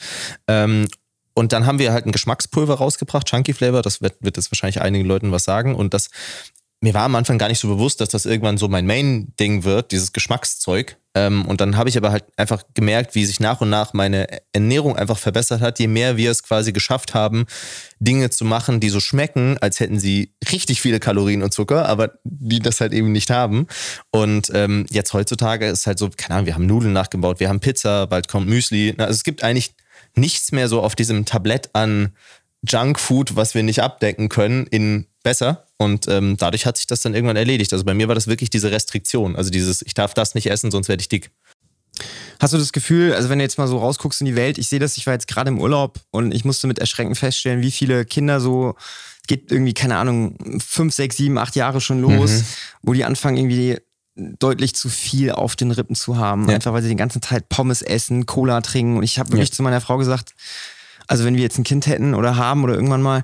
[0.48, 0.88] Ähm,
[1.34, 4.81] und dann haben wir halt ein Geschmackspulver rausgebracht, Chunky Flavor, das wird, wird jetzt wahrscheinlich
[4.81, 5.75] einigen Leuten was sagen.
[5.75, 6.10] Und das
[6.79, 9.92] mir war am Anfang gar nicht so bewusst, dass das irgendwann so mein Main-Ding wird,
[9.92, 10.98] dieses Geschmackszeug.
[11.16, 14.27] Ähm, und dann habe ich aber halt einfach gemerkt, wie sich nach und nach meine
[14.53, 17.48] Ernährung einfach verbessert hat, je mehr wir es quasi geschafft haben,
[18.00, 22.20] Dinge zu machen, die so schmecken, als hätten sie richtig viele Kalorien und Zucker, aber
[22.24, 23.66] die das halt eben nicht haben.
[24.11, 27.59] Und ähm, jetzt heutzutage ist halt so, keine Ahnung, wir haben Nudeln nachgebaut, wir haben
[27.59, 28.94] Pizza, bald kommt Müsli.
[29.00, 29.74] Also es gibt eigentlich
[30.16, 32.13] nichts mehr so auf diesem Tablett an
[32.68, 35.67] Junkfood, was wir nicht abdecken können, in besser.
[35.77, 37.72] Und ähm, dadurch hat sich das dann irgendwann erledigt.
[37.72, 39.35] Also bei mir war das wirklich diese Restriktion.
[39.35, 41.29] Also dieses, ich darf das nicht essen, sonst werde ich dick.
[42.40, 44.68] Hast du das Gefühl, also wenn du jetzt mal so rausguckst in die Welt, ich
[44.68, 47.72] sehe das, ich war jetzt gerade im Urlaub und ich musste mit Erschrecken feststellen, wie
[47.72, 48.75] viele Kinder so,
[49.27, 52.44] geht irgendwie, keine Ahnung, fünf, sechs, sieben, acht Jahre schon los, mhm.
[52.83, 53.77] wo die anfangen irgendwie
[54.16, 56.48] deutlich zu viel auf den Rippen zu haben.
[56.48, 56.55] Ja.
[56.55, 58.98] Einfach weil sie den ganzen Tag Pommes essen, Cola trinken.
[58.98, 59.55] Und ich habe wirklich ja.
[59.55, 60.33] zu meiner Frau gesagt,
[61.07, 63.24] also wenn wir jetzt ein Kind hätten oder haben oder irgendwann mal,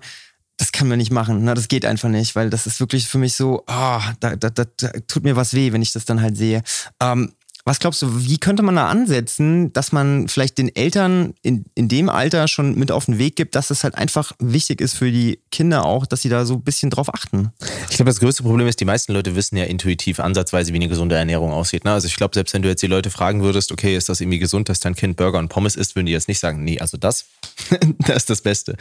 [0.64, 1.44] das kann man nicht machen.
[1.44, 1.54] Ne?
[1.56, 4.64] Das geht einfach nicht, weil das ist wirklich für mich so, oh, da, da, da,
[4.78, 6.64] da tut mir was weh, wenn ich das dann halt sehe.
[7.02, 7.34] Ähm,
[7.66, 11.88] was glaubst du, wie könnte man da ansetzen, dass man vielleicht den Eltern in, in
[11.88, 15.10] dem Alter schon mit auf den Weg gibt, dass es halt einfach wichtig ist für
[15.10, 17.54] die Kinder auch, dass sie da so ein bisschen drauf achten?
[17.90, 20.90] Ich glaube, das größte Problem ist, die meisten Leute wissen ja intuitiv ansatzweise, wie eine
[20.90, 21.86] gesunde Ernährung aussieht.
[21.86, 21.94] Ne?
[21.94, 24.40] Also ich glaube, selbst wenn du jetzt die Leute fragen würdest, okay, ist das irgendwie
[24.40, 26.98] gesund, dass dein Kind Burger und Pommes isst, würden die jetzt nicht sagen, nee, also
[26.98, 27.26] das,
[28.00, 28.76] das ist das Beste.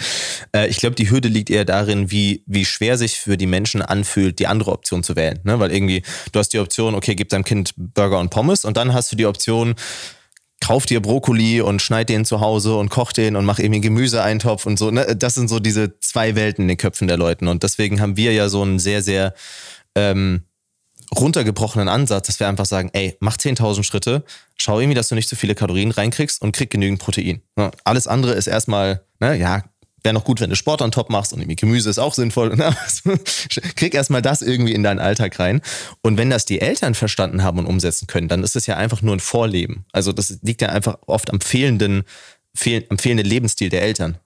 [0.52, 3.80] Äh, ich glaube, die Hürde liegt eher darin, wie, wie schwer sich für die Menschen
[3.80, 5.38] anfühlt, die andere Option zu wählen.
[5.44, 5.60] Ne?
[5.60, 8.78] Weil irgendwie, du hast die Option, okay, gib deinem Kind Burger und Pommes und und
[8.78, 9.74] dann hast du die Option,
[10.62, 13.82] kauf dir Brokkoli und schneid den zu Hause und koch den und mach irgendwie einen
[13.82, 14.90] Gemüseeintopf und so.
[14.90, 15.14] Ne?
[15.14, 17.48] Das sind so diese zwei Welten in den Köpfen der Leuten.
[17.48, 19.34] Und deswegen haben wir ja so einen sehr, sehr
[19.94, 20.44] ähm,
[21.14, 24.24] runtergebrochenen Ansatz, dass wir einfach sagen, ey, mach 10.000 Schritte,
[24.56, 27.42] schau irgendwie, dass du nicht zu viele Kalorien reinkriegst und krieg genügend Protein.
[27.84, 29.64] Alles andere ist erstmal, ne, ja,
[30.02, 32.56] wäre noch gut, wenn du Sport on top machst und irgendwie Gemüse ist auch sinnvoll.
[32.56, 32.74] Ne?
[33.76, 35.60] Krieg erstmal das irgendwie in deinen Alltag rein.
[36.02, 39.02] Und wenn das die Eltern verstanden haben und umsetzen können, dann ist es ja einfach
[39.02, 39.84] nur ein Vorleben.
[39.92, 42.04] Also das liegt ja einfach oft am fehlenden,
[42.54, 44.18] fehl, am fehlenden Lebensstil der Eltern.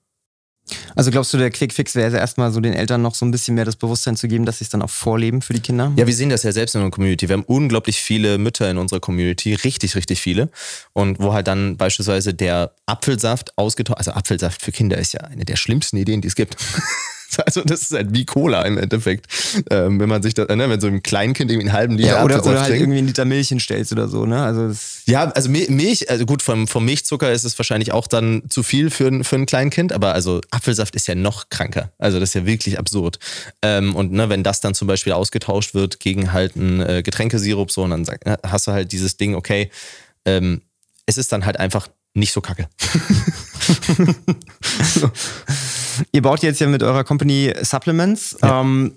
[0.94, 3.54] Also glaubst du, der Quickfix wäre also erstmal so den Eltern noch so ein bisschen
[3.54, 5.92] mehr das Bewusstsein zu geben, dass sie es dann auch vorleben für die Kinder?
[5.96, 7.28] Ja, wir sehen das ja selbst in unserer Community.
[7.28, 10.48] Wir haben unglaublich viele Mütter in unserer Community, richtig, richtig viele.
[10.92, 15.44] Und wo halt dann beispielsweise der Apfelsaft ausgetauscht, also Apfelsaft für Kinder ist ja eine
[15.44, 16.56] der schlimmsten Ideen, die es gibt.
[17.44, 19.26] Also das ist halt wie Cola im Endeffekt.
[19.70, 22.24] Ähm, wenn man sich da, ne, wenn so ein Kleinkind irgendwie einen halben Liter ja,
[22.24, 22.82] oder, oder halt trinkt.
[22.82, 24.42] irgendwie einen Liter Milch hinstellst oder so, ne?
[24.42, 24.72] Also
[25.06, 28.90] ja, also Milch, also gut, vom, vom Milchzucker ist es wahrscheinlich auch dann zu viel
[28.90, 31.92] für, für ein Kleinkind, aber also Apfelsaft ist ja noch kranker.
[31.98, 33.18] Also das ist ja wirklich absurd.
[33.62, 37.70] Ähm, und ne, wenn das dann zum Beispiel ausgetauscht wird gegen halt einen äh, Getränkesirup,
[37.70, 38.06] so, und dann
[38.44, 39.70] hast du halt dieses Ding, okay,
[40.24, 40.62] ähm,
[41.06, 42.68] es ist dann halt einfach nicht so kacke.
[46.12, 48.36] Ihr baut jetzt ja mit eurer Company Supplements.
[48.42, 48.60] Ja.
[48.60, 48.96] Ähm,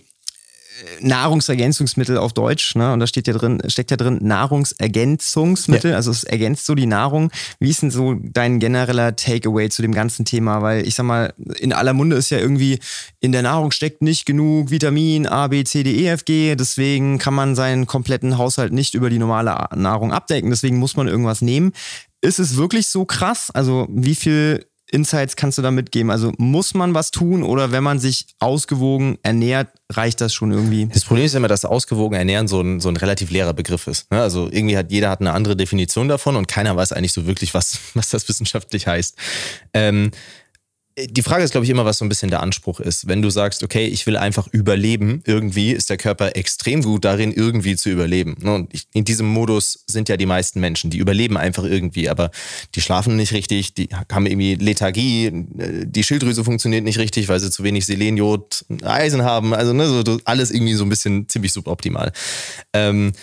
[1.02, 2.94] Nahrungsergänzungsmittel auf Deutsch, ne?
[2.94, 5.98] Und da steht ja drin, steckt ja drin Nahrungsergänzungsmittel, ja.
[5.98, 7.32] also es ergänzt so die Nahrung.
[7.60, 10.62] Wie ist denn so dein genereller Takeaway zu dem ganzen Thema?
[10.62, 12.80] Weil ich sag mal, in aller Munde ist ja irgendwie,
[13.20, 17.18] in der Nahrung steckt nicht genug Vitamin A, B, C, D, E, F, G, deswegen
[17.18, 21.42] kann man seinen kompletten Haushalt nicht über die normale Nahrung abdecken, deswegen muss man irgendwas
[21.42, 21.74] nehmen.
[22.22, 23.50] Ist es wirklich so krass?
[23.52, 26.12] Also wie viel Insights kannst du da mitgeben?
[26.12, 30.88] Also muss man was tun oder wenn man sich ausgewogen ernährt, reicht das schon irgendwie?
[30.88, 34.12] Das Problem ist immer, dass ausgewogen ernähren so ein, so ein relativ leerer Begriff ist.
[34.12, 34.22] Ne?
[34.22, 37.54] Also irgendwie hat jeder hat eine andere Definition davon und keiner weiß eigentlich so wirklich,
[37.54, 39.16] was, was das wissenschaftlich heißt.
[39.74, 40.12] Ähm,
[41.08, 43.08] die Frage ist, glaube ich, immer, was so ein bisschen der Anspruch ist.
[43.08, 47.32] Wenn du sagst, okay, ich will einfach überleben, irgendwie ist der Körper extrem gut darin,
[47.32, 48.36] irgendwie zu überleben.
[48.40, 52.32] Ne, und in diesem Modus sind ja die meisten Menschen, die überleben einfach irgendwie, aber
[52.76, 57.52] die schlafen nicht richtig, die haben irgendwie Lethargie, die Schilddrüse funktioniert nicht richtig, weil sie
[57.52, 59.54] zu wenig Selen, Jod, Eisen haben.
[59.54, 62.12] Also ne, so alles irgendwie so ein bisschen ziemlich suboptimal.
[62.74, 63.14] Ähm,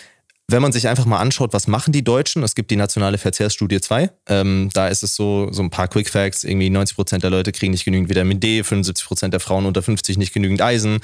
[0.49, 2.41] wenn man sich einfach mal anschaut, was machen die Deutschen?
[2.41, 4.09] Es gibt die nationale Verzehrsstudie 2.
[4.27, 6.45] Ähm, da ist es so, so ein paar Quick Facts.
[6.45, 9.83] Irgendwie 90 Prozent der Leute kriegen nicht genügend Vitamin D, 75 Prozent der Frauen unter
[9.83, 10.99] 50 nicht genügend Eisen.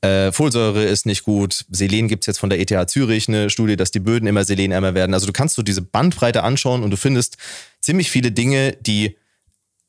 [0.00, 1.66] Äh, Folsäure ist nicht gut.
[1.70, 4.94] Selen gibt es jetzt von der ETH Zürich eine Studie, dass die Böden immer selenärmer
[4.94, 5.12] werden.
[5.12, 7.36] Also du kannst so diese Bandbreite anschauen und du findest
[7.82, 9.16] ziemlich viele Dinge, die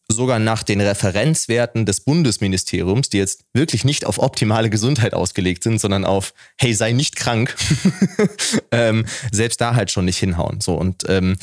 [0.10, 5.82] sogar nach den Referenzwerten des Bundesministeriums, die jetzt wirklich nicht auf optimale Gesundheit ausgelegt sind,
[5.82, 7.56] sondern auf, hey, sei nicht krank,
[8.72, 10.62] ähm, selbst da halt schon nicht hinhauen.
[10.62, 11.36] So und ähm,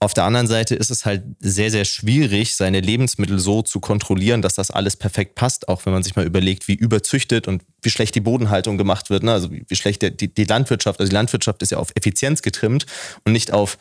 [0.00, 4.42] auf der anderen Seite ist es halt sehr, sehr schwierig, seine Lebensmittel so zu kontrollieren,
[4.42, 7.90] dass das alles perfekt passt, auch wenn man sich mal überlegt, wie überzüchtet und wie
[7.90, 9.32] schlecht die Bodenhaltung gemacht wird, ne?
[9.32, 12.42] also wie, wie schlecht der, die, die Landwirtschaft, also die Landwirtschaft ist ja auf Effizienz
[12.42, 12.84] getrimmt
[13.24, 13.78] und nicht auf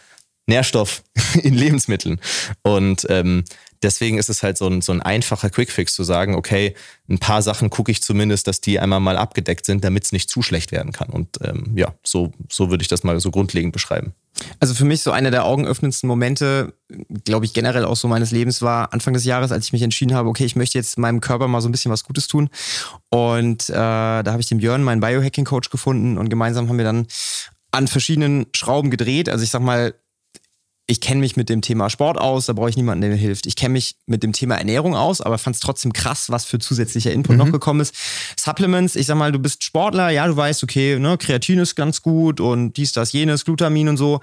[0.50, 1.04] Nährstoff
[1.44, 2.20] in Lebensmitteln.
[2.64, 3.46] Und ähm,
[3.82, 6.76] deswegen ist es halt so ein, so ein einfacher Quickfix zu sagen, okay,
[7.10, 10.30] ein paar Sachen gucke ich zumindest, dass die einmal mal abgedeckt sind, damit es nicht
[10.30, 11.10] zu schlecht werden kann.
[11.10, 14.14] Und ähm, ja, so, so würde ich das mal so grundlegend beschreiben.
[14.60, 16.74] Also für mich so einer der augenöffnendsten Momente,
[17.26, 20.14] glaube ich, generell auch so meines Lebens war Anfang des Jahres, als ich mich entschieden
[20.14, 22.50] habe, okay, ich möchte jetzt meinem Körper mal so ein bisschen was Gutes tun.
[23.10, 27.08] Und äh, da habe ich den Björn, meinen Biohacking-Coach, gefunden und gemeinsam haben wir dann
[27.72, 29.30] an verschiedenen Schrauben gedreht.
[29.30, 29.94] Also ich sag mal,
[30.90, 33.46] ich kenne mich mit dem Thema Sport aus, da brauche ich niemanden, der mir hilft.
[33.46, 36.58] Ich kenne mich mit dem Thema Ernährung aus, aber fand es trotzdem krass, was für
[36.58, 37.38] zusätzlicher Input mhm.
[37.38, 37.94] noch gekommen ist.
[38.40, 42.02] Supplements, ich sag mal, du bist Sportler, ja, du weißt, okay, ne, Kreatin ist ganz
[42.02, 44.20] gut und dies, das, jenes, Glutamin und so.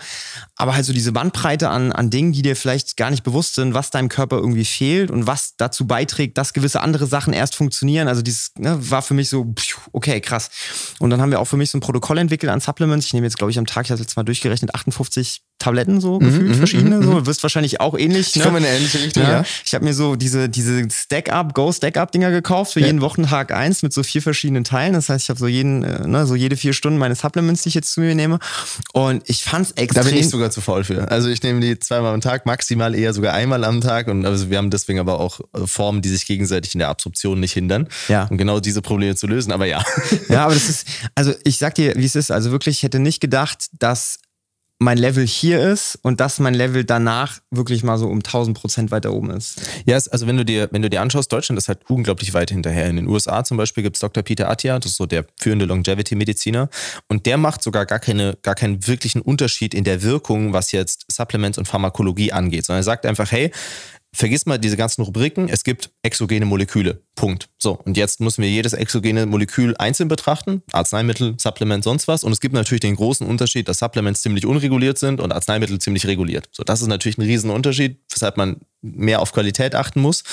[0.56, 3.72] Aber halt so diese Bandbreite an, an Dingen, die dir vielleicht gar nicht bewusst sind,
[3.72, 8.08] was deinem Körper irgendwie fehlt und was dazu beiträgt, dass gewisse andere Sachen erst funktionieren.
[8.08, 9.54] Also dieses ne, war für mich so,
[9.92, 10.50] okay, krass.
[10.98, 13.06] Und dann haben wir auch für mich so ein Protokoll entwickelt an Supplements.
[13.06, 16.20] Ich nehme jetzt, glaube ich, am Tag, ich habe jetzt mal durchgerechnet, 58 Tabletten so
[16.20, 16.96] mhm, gefühlt, mhm, verschiedene.
[16.96, 17.20] Mhm, so.
[17.20, 18.28] Du wirst wahrscheinlich auch ähnlich.
[18.28, 18.42] Ich ne?
[18.42, 19.30] komme in eine ähnliche Richtung, ja.
[19.30, 19.44] ja.
[19.64, 22.86] Ich habe mir so diese, diese Stack-Up, Go-Stack-Up-Dinger gekauft für ja.
[22.86, 24.92] jeden Wochentag eins mit so vier verschiedenen Teilen.
[24.92, 27.70] Das heißt, ich habe so jeden, äh, ne, so jede vier Stunden meine Supplements, die
[27.70, 28.38] ich jetzt zu mir nehme.
[28.92, 30.04] Und ich fand's extrem.
[30.04, 31.10] Da bin ich sogar zu faul für.
[31.10, 34.08] Also ich nehme die zweimal am Tag, maximal eher sogar einmal am Tag.
[34.08, 37.40] Und also wir haben deswegen aber auch äh, Formen, die sich gegenseitig in der Absorption
[37.40, 37.88] nicht hindern.
[38.08, 38.24] Ja.
[38.24, 39.52] Um genau diese Probleme zu lösen.
[39.52, 39.82] Aber ja.
[40.28, 42.30] Ja, aber das ist, also ich sag dir, wie es ist.
[42.30, 44.18] Also wirklich, ich hätte nicht gedacht, dass
[44.78, 48.90] mein Level hier ist und dass mein Level danach wirklich mal so um 1000 Prozent
[48.90, 49.62] weiter oben ist.
[49.86, 52.86] Ja, also wenn du dir, wenn du dir anschaust, Deutschland ist halt unglaublich weit hinterher.
[52.88, 54.22] In den USA zum Beispiel gibt es Dr.
[54.22, 56.68] Peter Attia, das ist so der führende Longevity-Mediziner
[57.08, 61.06] und der macht sogar gar, keine, gar keinen wirklichen Unterschied in der Wirkung, was jetzt
[61.10, 63.50] Supplements und Pharmakologie angeht, sondern er sagt einfach, hey,
[64.16, 67.02] vergiss mal diese ganzen Rubriken, es gibt exogene Moleküle.
[67.14, 67.48] Punkt.
[67.58, 70.62] So, und jetzt müssen wir jedes exogene Molekül einzeln betrachten.
[70.72, 72.24] Arzneimittel, Supplement, sonst was.
[72.24, 76.06] Und es gibt natürlich den großen Unterschied, dass Supplements ziemlich unreguliert sind und Arzneimittel ziemlich
[76.06, 76.48] reguliert.
[76.52, 80.24] So, das ist natürlich ein Riesenunterschied, weshalb man mehr auf Qualität achten muss.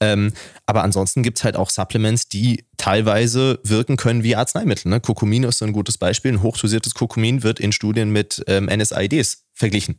[0.00, 0.32] Ähm,
[0.66, 4.90] aber ansonsten gibt es halt auch Supplements, die teilweise wirken können wie Arzneimittel.
[4.90, 5.00] Ne?
[5.00, 6.32] Kurkumin ist so ein gutes Beispiel.
[6.32, 9.98] Ein hochdosiertes Kurkumin wird in Studien mit ähm, NSAIDs verglichen.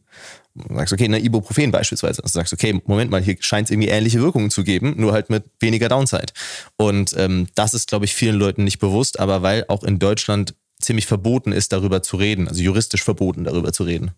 [0.69, 2.23] Sagst, okay, eine Ibuprofen beispielsweise.
[2.23, 5.29] Also sagst, okay, Moment mal, hier scheint es irgendwie ähnliche Wirkungen zu geben, nur halt
[5.29, 6.33] mit weniger Downside.
[6.77, 10.55] Und ähm, das ist, glaube ich, vielen Leuten nicht bewusst, aber weil auch in Deutschland
[10.81, 14.11] ziemlich verboten ist, darüber zu reden, also juristisch verboten, darüber zu reden.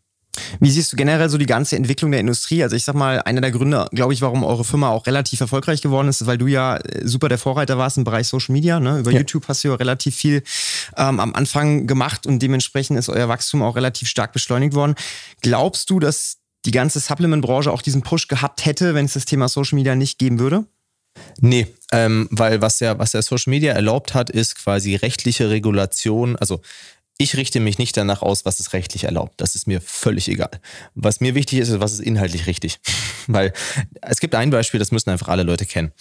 [0.59, 2.63] Wie siehst du generell so die ganze Entwicklung der Industrie?
[2.63, 5.81] Also ich sag mal, einer der Gründe, glaube ich, warum eure Firma auch relativ erfolgreich
[5.81, 8.79] geworden ist, ist, weil du ja äh, super der Vorreiter warst im Bereich Social Media.
[8.79, 8.99] Ne?
[8.99, 9.19] Über ja.
[9.19, 10.43] YouTube hast du ja relativ viel
[10.97, 14.95] ähm, am Anfang gemacht und dementsprechend ist euer Wachstum auch relativ stark beschleunigt worden.
[15.41, 19.49] Glaubst du, dass die ganze Supplement-Branche auch diesen Push gehabt hätte, wenn es das Thema
[19.49, 20.65] Social Media nicht geben würde?
[21.39, 26.37] Nee, ähm, weil was ja, was ja Social Media erlaubt hat, ist quasi rechtliche Regulation.
[26.37, 26.61] Also
[27.21, 29.33] ich richte mich nicht danach aus, was es rechtlich erlaubt.
[29.37, 30.49] Das ist mir völlig egal.
[30.95, 32.79] Was mir wichtig ist, ist, was ist inhaltlich richtig.
[33.27, 33.53] Weil
[34.01, 35.91] es gibt ein Beispiel, das müssen einfach alle Leute kennen.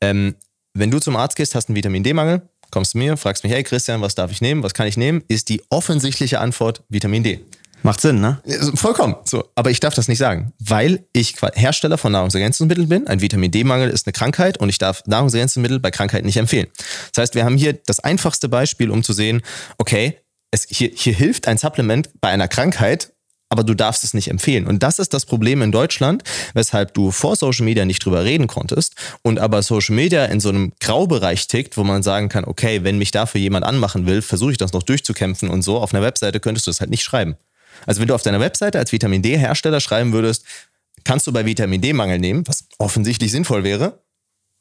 [0.00, 0.36] Ähm,
[0.74, 3.64] wenn du zum Arzt gehst, hast einen Vitamin D-Mangel, kommst du mir, fragst mich, hey
[3.64, 7.40] Christian, was darf ich nehmen, was kann ich nehmen, ist die offensichtliche Antwort Vitamin D.
[7.82, 8.40] Macht Sinn, ne?
[8.74, 9.16] Vollkommen.
[9.24, 13.06] So, aber ich darf das nicht sagen, weil ich Hersteller von Nahrungsergänzungsmitteln bin.
[13.06, 16.66] Ein Vitamin D-Mangel ist eine Krankheit und ich darf Nahrungsergänzungsmittel bei Krankheiten nicht empfehlen.
[17.14, 19.42] Das heißt, wir haben hier das einfachste Beispiel, um zu sehen,
[19.78, 20.18] okay,
[20.50, 23.12] es, hier, hier hilft ein Supplement bei einer Krankheit,
[23.50, 24.66] aber du darfst es nicht empfehlen.
[24.66, 26.22] Und das ist das Problem in Deutschland,
[26.54, 30.50] weshalb du vor Social Media nicht drüber reden konntest und aber Social Media in so
[30.50, 34.52] einem Graubereich tickt, wo man sagen kann, okay, wenn mich dafür jemand anmachen will, versuche
[34.52, 35.78] ich das noch durchzukämpfen und so.
[35.78, 37.36] Auf einer Webseite könntest du das halt nicht schreiben.
[37.86, 40.44] Also wenn du auf deiner Webseite als Vitamin D-Hersteller schreiben würdest,
[41.04, 44.02] kannst du bei Vitamin D-Mangel nehmen, was offensichtlich sinnvoll wäre,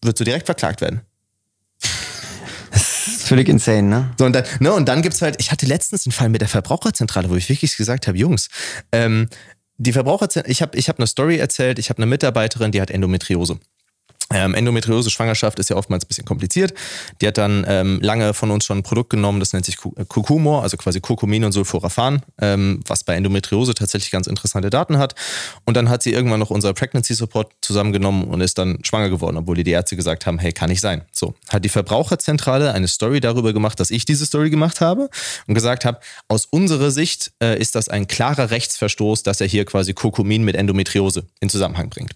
[0.02, 1.02] würdest du direkt verklagt werden.
[3.27, 4.09] Völlig insane, ne?
[4.17, 6.47] So, und dann, ne, und dann gibt's halt, ich hatte letztens einen Fall mit der
[6.47, 8.49] Verbraucherzentrale, wo ich wirklich gesagt habe, Jungs,
[8.91, 9.27] ähm,
[9.77, 12.89] die Verbraucherzentrale, ich habe ich hab eine Story erzählt, ich habe eine Mitarbeiterin, die hat
[12.89, 13.59] Endometriose.
[14.33, 16.73] Ähm, Endometriose Schwangerschaft ist ja oftmals ein bisschen kompliziert.
[17.21, 20.63] Die hat dann ähm, lange von uns schon ein Produkt genommen, das nennt sich Kurkumor,
[20.63, 25.15] also quasi Kurkumin und Sulforaphan, ähm, was bei Endometriose tatsächlich ganz interessante Daten hat.
[25.65, 29.37] Und dann hat sie irgendwann noch unser Pregnancy Support zusammengenommen und ist dann schwanger geworden,
[29.37, 31.03] obwohl die Ärzte gesagt haben, hey, kann nicht sein.
[31.11, 35.09] So, hat die Verbraucherzentrale eine Story darüber gemacht, dass ich diese Story gemacht habe
[35.47, 39.65] und gesagt habe, aus unserer Sicht äh, ist das ein klarer Rechtsverstoß, dass er hier
[39.65, 42.11] quasi Kurkumin mit Endometriose in Zusammenhang bringt.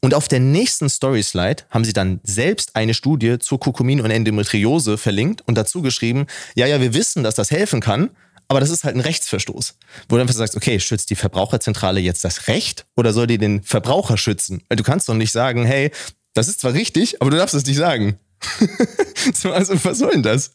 [0.00, 4.98] Und auf der nächsten Story-Slide haben sie dann selbst eine Studie zu Kurkumin und Endometriose
[4.98, 8.10] verlinkt und dazu geschrieben, ja, ja, wir wissen, dass das helfen kann,
[8.48, 9.76] aber das ist halt ein Rechtsverstoß.
[10.08, 13.62] Wo du einfach sagst, okay, schützt die Verbraucherzentrale jetzt das Recht oder soll die den
[13.62, 14.62] Verbraucher schützen?
[14.68, 15.90] Weil du kannst doch nicht sagen, hey,
[16.34, 18.18] das ist zwar richtig, aber du darfst es nicht sagen.
[19.44, 20.52] also, was soll denn das?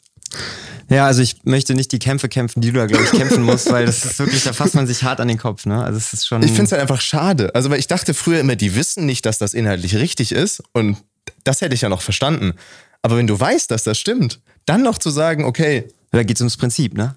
[0.88, 3.70] Ja, also ich möchte nicht die Kämpfe kämpfen, die du da, glaube ich, kämpfen musst,
[3.70, 5.82] weil das ist wirklich, da fasst man sich hart an den Kopf, ne?
[5.84, 6.42] Also es ist schon.
[6.42, 7.54] Ich finde es halt einfach schade.
[7.54, 10.96] Also, weil ich dachte früher immer, die wissen nicht, dass das inhaltlich richtig ist und
[11.44, 12.54] das hätte ich ja noch verstanden.
[13.02, 15.88] Aber wenn du weißt, dass das stimmt, dann noch zu sagen, okay.
[16.12, 17.14] Da geht es ums Prinzip, ne?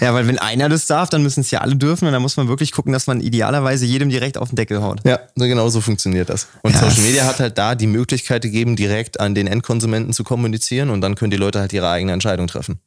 [0.00, 2.36] Ja, weil wenn einer das darf, dann müssen es ja alle dürfen und dann muss
[2.36, 5.00] man wirklich gucken, dass man idealerweise jedem direkt auf den Deckel haut.
[5.04, 6.48] Ja, genau so funktioniert das.
[6.62, 6.80] Und ja.
[6.80, 11.00] Social Media hat halt da die Möglichkeit gegeben, direkt an den Endkonsumenten zu kommunizieren und
[11.00, 12.80] dann können die Leute halt ihre eigene Entscheidung treffen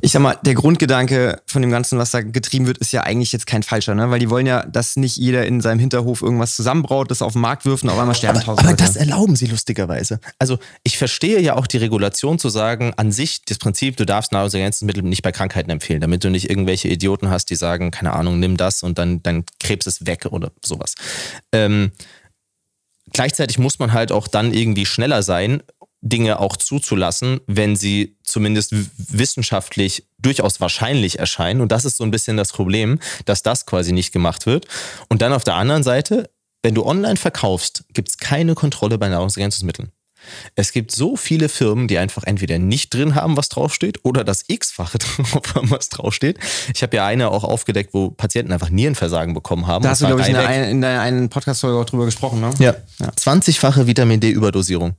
[0.00, 3.32] ich sag mal, der Grundgedanke von dem Ganzen, was da getrieben wird, ist ja eigentlich
[3.32, 4.10] jetzt kein falscher, ne?
[4.10, 7.42] Weil die wollen ja, dass nicht jeder in seinem Hinterhof irgendwas zusammenbraut, das auf den
[7.42, 10.20] Markt wirft und auf einmal sterben tausend Aber das erlauben sie lustigerweise.
[10.38, 14.32] Also ich verstehe ja auch die Regulation zu sagen, an sich das Prinzip, du darfst
[14.32, 18.38] Nahrungsergänzungsmittel nicht bei Krankheiten empfehlen, damit du nicht irgendwelche Idioten hast, die sagen, keine Ahnung,
[18.38, 20.94] nimm das und dann dein Krebs ist weg oder sowas.
[21.52, 21.92] Ähm,
[23.12, 25.62] gleichzeitig muss man halt auch dann irgendwie schneller sein,
[26.02, 31.60] Dinge auch zuzulassen, wenn sie zumindest wissenschaftlich durchaus wahrscheinlich erscheinen.
[31.60, 34.66] Und das ist so ein bisschen das Problem, dass das quasi nicht gemacht wird.
[35.08, 36.30] Und dann auf der anderen Seite,
[36.62, 39.90] wenn du online verkaufst, gibt es keine Kontrolle bei Nahrungsergänzungsmitteln.
[40.54, 44.44] Es gibt so viele Firmen, die einfach entweder nicht drin haben, was draufsteht, oder das
[44.46, 44.98] X-fache
[45.32, 46.38] drauf haben, was draufsteht.
[46.74, 49.82] Ich habe ja eine auch aufgedeckt, wo Patienten einfach Nierenversagen bekommen haben.
[49.82, 52.50] Da hast du, glaube ich, in, der, in der einen Podcast-Folge auch drüber gesprochen, ne?
[52.58, 52.74] Ja.
[52.98, 53.08] ja.
[53.10, 54.94] 20-fache Vitamin D-Überdosierung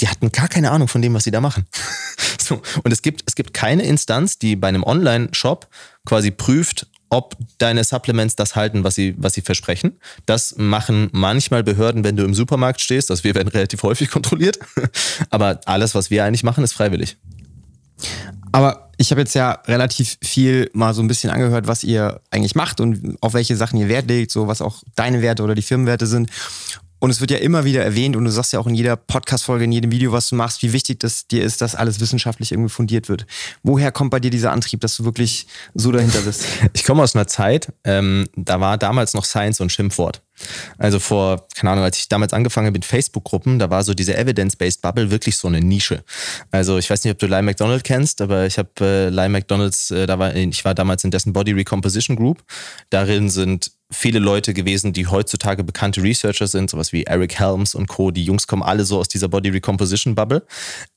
[0.00, 1.66] die hatten gar keine Ahnung von dem, was sie da machen.
[2.40, 2.62] so.
[2.82, 5.68] Und es gibt, es gibt keine Instanz, die bei einem Online-Shop
[6.04, 10.00] quasi prüft, ob deine Supplements das halten, was sie, was sie versprechen.
[10.24, 13.10] Das machen manchmal Behörden, wenn du im Supermarkt stehst.
[13.10, 14.58] Also wir werden relativ häufig kontrolliert.
[15.30, 17.18] Aber alles, was wir eigentlich machen, ist freiwillig.
[18.50, 22.54] Aber ich habe jetzt ja relativ viel mal so ein bisschen angehört, was ihr eigentlich
[22.54, 25.62] macht und auf welche Sachen ihr Wert legt, so was auch deine Werte oder die
[25.62, 26.30] Firmenwerte sind.
[27.02, 29.64] Und es wird ja immer wieder erwähnt und du sagst ja auch in jeder Podcast-Folge,
[29.64, 32.70] in jedem Video, was du machst, wie wichtig das dir ist, dass alles wissenschaftlich irgendwie
[32.70, 33.26] fundiert wird.
[33.64, 36.44] Woher kommt bei dir dieser Antrieb, dass du wirklich so dahinter bist?
[36.74, 40.22] Ich komme aus einer Zeit, ähm, da war damals noch Science und Schimpfwort.
[40.78, 44.16] Also vor, keine Ahnung, als ich damals angefangen habe mit Facebook-Gruppen, da war so diese
[44.16, 46.04] Evidence-Based Bubble wirklich so eine Nische.
[46.52, 49.90] Also ich weiß nicht, ob du Lyle McDonald kennst, aber ich habe äh, Lyle McDonalds,
[49.90, 52.44] äh, da war, ich war damals in dessen Body Recomposition Group.
[52.90, 57.86] Darin sind viele Leute gewesen, die heutzutage bekannte Researcher sind, sowas wie Eric Helms und
[57.86, 58.10] Co.
[58.10, 60.44] Die Jungs kommen alle so aus dieser Body Recomposition Bubble.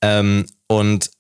[0.02, 1.12] Ähm, und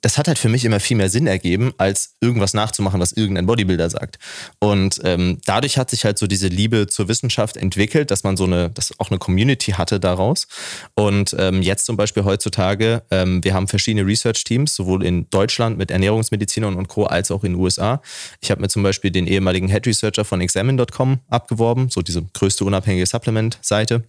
[0.00, 3.46] das hat halt für mich immer viel mehr Sinn ergeben, als irgendwas nachzumachen, was irgendein
[3.46, 4.18] Bodybuilder sagt.
[4.60, 8.44] Und ähm, dadurch hat sich halt so diese Liebe zur Wissenschaft entwickelt, dass man so
[8.44, 10.46] eine, dass auch eine Community hatte daraus.
[10.94, 15.90] Und ähm, jetzt zum Beispiel heutzutage, ähm, wir haben verschiedene Research-Teams, sowohl in Deutschland mit
[15.90, 17.04] Ernährungsmedizinern und Co.
[17.04, 18.02] als auch in den USA.
[18.40, 22.64] Ich habe mir zum Beispiel den ehemaligen Head Researcher von Examine.com abgeworben, so diese größte
[22.64, 24.04] unabhängige Supplement-Seite.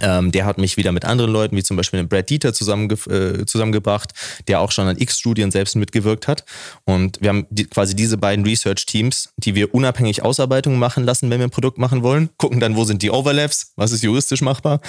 [0.00, 2.94] Ähm, der hat mich wieder mit anderen Leuten, wie zum Beispiel mit Brad Dieter zusammenge
[3.10, 4.12] äh, zusammengebracht,
[4.48, 6.44] der auch schon an X-Studien selbst mitgewirkt hat.
[6.84, 11.40] Und wir haben die, quasi diese beiden Research-Teams, die wir unabhängig Ausarbeitungen machen lassen, wenn
[11.40, 14.80] wir ein Produkt machen wollen, gucken dann, wo sind die Overlaps, was ist juristisch machbar.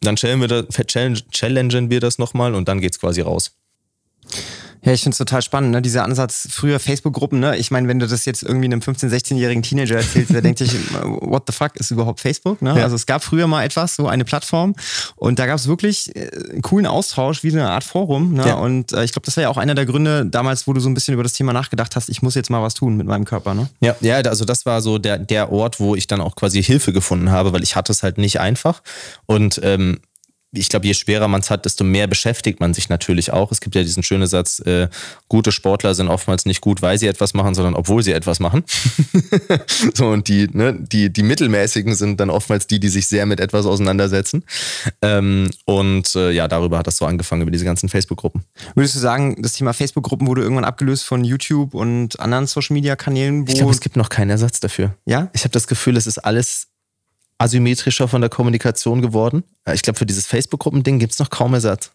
[0.00, 0.66] Dann challengen wir das,
[1.30, 3.52] challengen wir das nochmal und dann geht's quasi raus.
[4.82, 5.82] Ja, ich finde es total spannend, ne?
[5.82, 7.38] dieser Ansatz früher Facebook-Gruppen.
[7.38, 7.56] Ne?
[7.56, 10.74] Ich meine, wenn du das jetzt irgendwie einem 15-, 16-jährigen Teenager erzählst, der denkt sich,
[11.02, 12.62] what the fuck ist überhaupt Facebook?
[12.62, 12.76] Ne?
[12.76, 12.84] Ja.
[12.84, 14.74] Also es gab früher mal etwas, so eine Plattform
[15.16, 18.34] und da gab es wirklich äh, einen coolen Austausch, wie so eine Art Forum.
[18.34, 18.46] Ne?
[18.46, 18.54] Ja.
[18.54, 20.88] Und äh, ich glaube, das war ja auch einer der Gründe damals, wo du so
[20.88, 23.24] ein bisschen über das Thema nachgedacht hast, ich muss jetzt mal was tun mit meinem
[23.24, 23.54] Körper.
[23.54, 23.68] Ne?
[23.80, 26.92] Ja, ja, also das war so der, der Ort, wo ich dann auch quasi Hilfe
[26.92, 28.82] gefunden habe, weil ich hatte es halt nicht einfach.
[29.26, 30.00] Und ähm,
[30.52, 33.52] ich glaube, je schwerer man es hat, desto mehr beschäftigt man sich natürlich auch.
[33.52, 34.88] Es gibt ja diesen schönen Satz, äh,
[35.28, 38.64] gute Sportler sind oftmals nicht gut, weil sie etwas machen, sondern obwohl sie etwas machen.
[39.94, 43.38] so, und die, ne, die, die Mittelmäßigen sind dann oftmals die, die sich sehr mit
[43.38, 44.44] etwas auseinandersetzen.
[45.02, 48.42] Ähm, und äh, ja, darüber hat das so angefangen, über diese ganzen Facebook-Gruppen.
[48.74, 53.46] Würdest du sagen, das Thema Facebook-Gruppen wurde irgendwann abgelöst von YouTube und anderen Social-Media-Kanälen?
[53.46, 54.96] Ich glaube, es gibt noch keinen Ersatz dafür.
[55.06, 55.30] Ja?
[55.32, 56.69] Ich habe das Gefühl, es ist alles
[57.40, 59.44] asymmetrischer von der Kommunikation geworden.
[59.72, 61.90] Ich glaube, für dieses Facebook-Gruppen-Ding gibt es noch kaum Ersatz.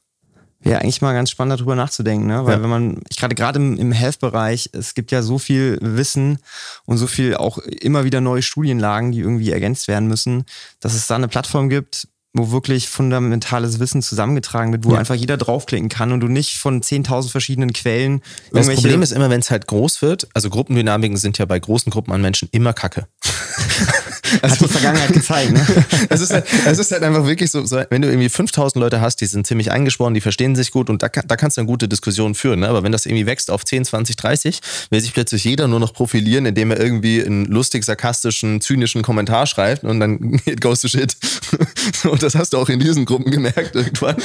[0.62, 2.44] Wäre eigentlich mal ganz spannend darüber nachzudenken, ne?
[2.46, 2.64] Weil ja.
[2.64, 6.40] wenn man, ich gerade gerade im, im Health-Bereich, es gibt ja so viel Wissen
[6.86, 10.46] und so viel auch immer wieder neue Studienlagen, die irgendwie ergänzt werden müssen,
[10.80, 15.00] dass es da eine Plattform gibt, wo wirklich fundamentales Wissen zusammengetragen wird, wo ja.
[15.00, 19.30] einfach jeder draufklicken kann und du nicht von 10.000 verschiedenen Quellen Das Problem ist immer,
[19.30, 22.74] wenn es halt groß wird, also Gruppendynamiken sind ja bei großen Gruppen an Menschen immer
[22.74, 23.08] kacke.
[24.42, 25.66] Also, Hat die Vergangenheit gezeigt, ne?
[26.10, 29.02] es, ist halt, es ist halt einfach wirklich so, so, wenn du irgendwie 5000 Leute
[29.02, 31.68] hast, die sind ziemlich eingesprochen, die verstehen sich gut und da, da kannst du eine
[31.68, 32.62] gute Diskussion führen.
[32.62, 32.68] Ne?
[32.68, 34.60] Aber wenn das irgendwie wächst auf 10, 20, 30,
[34.90, 39.46] will sich plötzlich jeder nur noch profilieren, indem er irgendwie einen lustig, sarkastischen, zynischen Kommentar
[39.48, 41.16] schreibt und dann goes to shit.
[42.04, 44.16] und das hast du auch in diesen Gruppen gemerkt irgendwann.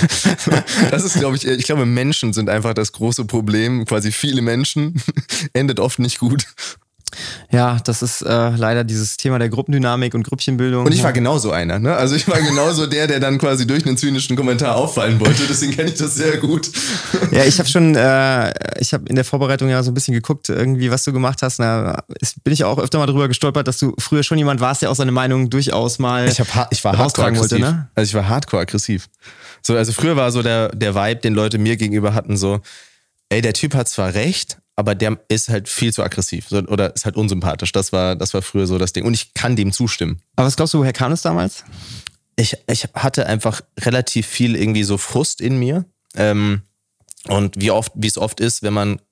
[0.90, 3.84] Das ist, glaube ich, ich glaube, Menschen sind einfach das große Problem.
[3.84, 5.02] Quasi viele Menschen
[5.52, 6.46] endet oft nicht gut.
[7.51, 10.87] Ja, das ist äh, leider dieses Thema der Gruppendynamik und Grüppchenbildung.
[10.87, 11.94] Und ich war genauso einer, ne?
[11.94, 15.42] Also ich war genauso der, der dann quasi durch einen zynischen Kommentar auffallen wollte.
[15.49, 16.70] Deswegen kenne ich das sehr gut.
[17.33, 20.49] Ja, ich habe schon, äh, ich habe in der Vorbereitung ja so ein bisschen geguckt,
[20.49, 21.59] irgendwie, was du gemacht hast.
[21.59, 22.03] Da
[22.44, 24.96] bin ich auch öfter mal drüber gestolpert, dass du früher schon jemand warst, der auch
[24.96, 26.29] seine Meinung durchaus mal.
[26.29, 27.53] Ich, hab, ich war hardcore aggressiv.
[27.53, 27.88] Wollte, ne?
[27.94, 29.09] Also ich war hardcore aggressiv.
[29.62, 32.61] So, also früher war so der, der Vibe, den Leute mir gegenüber hatten, so,
[33.29, 37.05] ey, der Typ hat zwar recht, aber der ist halt viel zu aggressiv oder ist
[37.05, 37.71] halt unsympathisch.
[37.71, 39.05] Das war, das war früher so das Ding.
[39.05, 40.23] Und ich kann dem zustimmen.
[40.37, 41.64] Aber was glaubst du, woher kam es damals?
[42.37, 45.85] Ich, ich hatte einfach relativ viel irgendwie so Frust in mir.
[46.16, 46.62] Ähm,
[47.29, 49.03] und wie oft, wie es oft ist, wenn man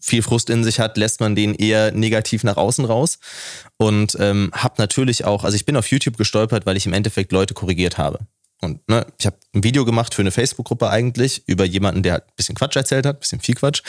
[0.00, 3.20] viel Frust in sich hat, lässt man den eher negativ nach außen raus.
[3.76, 7.30] Und ähm, habe natürlich auch, also ich bin auf YouTube gestolpert, weil ich im Endeffekt
[7.30, 8.18] Leute korrigiert habe.
[8.60, 12.24] Und ne, ich habe ein Video gemacht für eine Facebook-Gruppe eigentlich über jemanden, der halt
[12.24, 13.82] ein bisschen Quatsch erzählt hat, ein bisschen viel Quatsch.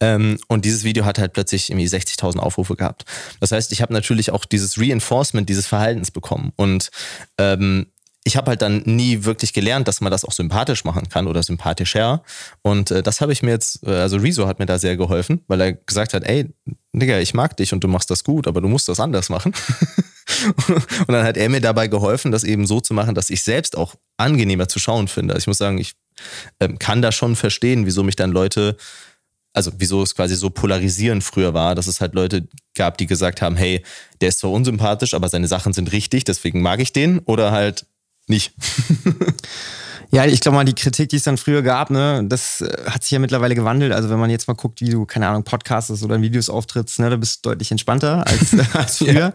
[0.00, 3.04] Ähm, und dieses Video hat halt plötzlich irgendwie 60.000 Aufrufe gehabt.
[3.40, 6.52] Das heißt, ich habe natürlich auch dieses Reinforcement dieses Verhaltens bekommen.
[6.56, 6.90] Und
[7.38, 7.86] ähm,
[8.26, 11.44] ich habe halt dann nie wirklich gelernt, dass man das auch sympathisch machen kann oder
[11.44, 12.24] sympathischer.
[12.60, 15.42] Und äh, das habe ich mir jetzt, äh, also Rezo hat mir da sehr geholfen,
[15.46, 16.52] weil er gesagt hat, ey,
[16.92, 19.54] Digga, ich mag dich und du machst das gut, aber du musst das anders machen.
[20.68, 23.76] und dann hat er mir dabei geholfen, das eben so zu machen, dass ich selbst
[23.76, 25.34] auch angenehmer zu schauen finde.
[25.34, 25.94] Also ich muss sagen, ich
[26.58, 28.76] ähm, kann da schon verstehen, wieso mich dann Leute,
[29.52, 33.40] also wieso es quasi so polarisierend früher war, dass es halt Leute gab, die gesagt
[33.40, 33.84] haben, hey,
[34.20, 37.20] der ist zwar unsympathisch, aber seine Sachen sind richtig, deswegen mag ich den.
[37.20, 37.86] Oder halt
[38.28, 38.52] nicht.
[40.10, 43.02] Ja, ich glaube mal, die Kritik, die es dann früher gab, ne, das äh, hat
[43.02, 43.92] sich ja mittlerweile gewandelt.
[43.92, 47.00] Also wenn man jetzt mal guckt, wie du, keine Ahnung, Podcastest oder in Videos auftrittst,
[47.00, 49.12] ne, da bist du deutlich entspannter als, als früher.
[49.12, 49.32] Ja.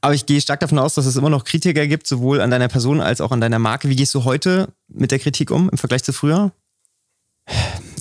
[0.00, 2.68] Aber ich gehe stark davon aus, dass es immer noch Kritiker gibt, sowohl an deiner
[2.68, 3.88] Person als auch an deiner Marke.
[3.88, 6.52] Wie gehst du heute mit der Kritik um im Vergleich zu früher?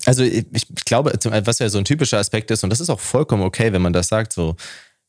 [0.05, 1.13] Also ich, ich glaube,
[1.45, 3.93] was ja so ein typischer Aspekt ist, und das ist auch vollkommen okay, wenn man
[3.93, 4.55] das sagt, so,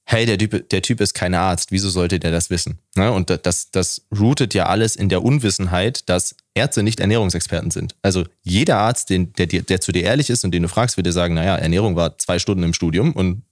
[0.07, 2.79] hey, der Typ, der typ ist kein Arzt, wieso sollte der das wissen?
[2.95, 3.11] Ne?
[3.11, 7.97] Und das, das rootet ja alles in der Unwissenheit, dass Ärzte nicht Ernährungsexperten sind.
[8.03, 11.07] Also jeder Arzt, den, der, der zu dir ehrlich ist und den du fragst, wird
[11.07, 13.43] dir sagen, naja, Ernährung war zwei Stunden im Studium und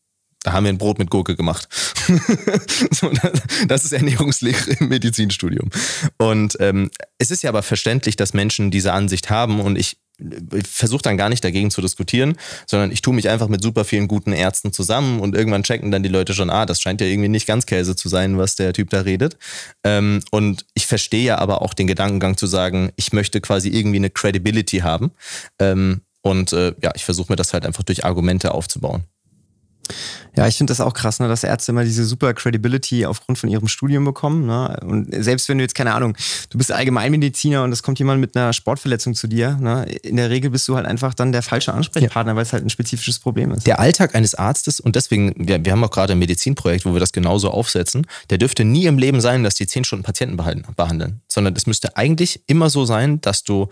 [0.43, 1.69] da haben wir ein Brot mit Gurke gemacht.
[3.69, 5.71] das ist Ernährungslehre im Medizinstudium.
[6.19, 9.99] Und ähm, es ist ja aber verständlich, dass Menschen diese Ansicht haben und ich
[10.65, 14.09] versuche dann gar nicht dagegen zu diskutieren, sondern ich tue mich einfach mit super vielen
[14.09, 17.29] guten Ärzten zusammen und irgendwann checken dann die Leute schon, ah, das scheint ja irgendwie
[17.29, 19.37] nicht ganz Käse zu sein, was der Typ da redet.
[19.85, 23.97] Ähm, und ich verstehe ja aber auch den Gedankengang zu sagen, ich möchte quasi irgendwie
[23.97, 25.13] eine Credibility haben.
[25.59, 29.05] Ähm, und äh, ja, ich versuche mir das halt einfach durch Argumente aufzubauen.
[30.35, 33.51] Ja, ich finde das auch krass, ne, dass Ärzte immer diese super Credibility aufgrund von
[33.51, 34.47] ihrem Studium bekommen.
[34.47, 34.81] Ne?
[34.83, 36.17] Und selbst wenn du jetzt, keine Ahnung,
[36.49, 39.85] du bist Allgemeinmediziner und es kommt jemand mit einer Sportverletzung zu dir, ne?
[40.03, 42.37] in der Regel bist du halt einfach dann der falsche Ansprechpartner, ja.
[42.37, 43.67] weil es halt ein spezifisches Problem ist.
[43.67, 47.01] Der Alltag eines Arztes, und deswegen, wir, wir haben auch gerade ein Medizinprojekt, wo wir
[47.01, 51.21] das genauso aufsetzen, der dürfte nie im Leben sein, dass die zehn Stunden Patienten behandeln,
[51.29, 53.69] sondern es müsste eigentlich immer so sein, dass du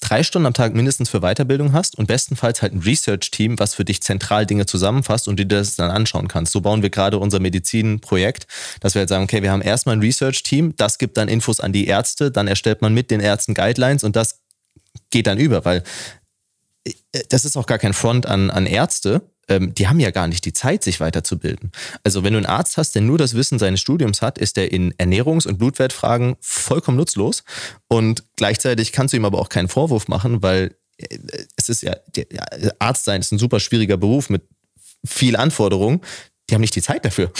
[0.00, 3.84] drei Stunden am Tag mindestens für Weiterbildung hast und bestenfalls halt ein Research-Team, was für
[3.84, 6.52] dich zentral Dinge zusammenfasst und dir das dann anschauen kannst.
[6.52, 8.46] So bauen wir gerade unser Medizinprojekt,
[8.80, 11.72] dass wir halt sagen, okay, wir haben erstmal ein Research-Team, das gibt dann Infos an
[11.72, 14.40] die Ärzte, dann erstellt man mit den Ärzten Guidelines und das
[15.10, 15.82] geht dann über, weil
[16.84, 16.92] äh,
[17.28, 20.44] das ist auch gar kein Front an, an Ärzte, ähm, die haben ja gar nicht
[20.44, 21.72] die Zeit, sich weiterzubilden.
[22.04, 24.72] Also wenn du einen Arzt hast, der nur das Wissen seines Studiums hat, ist er
[24.72, 27.42] in Ernährungs- und Blutwertfragen vollkommen nutzlos.
[27.88, 31.18] Und gleichzeitig kannst du ihm aber auch keinen Vorwurf machen, weil äh,
[31.56, 31.96] es ist ja,
[32.78, 34.42] Arzt sein ist ein super schwieriger Beruf mit
[35.04, 36.00] viel Anforderungen.
[36.48, 37.30] Die haben nicht die Zeit dafür.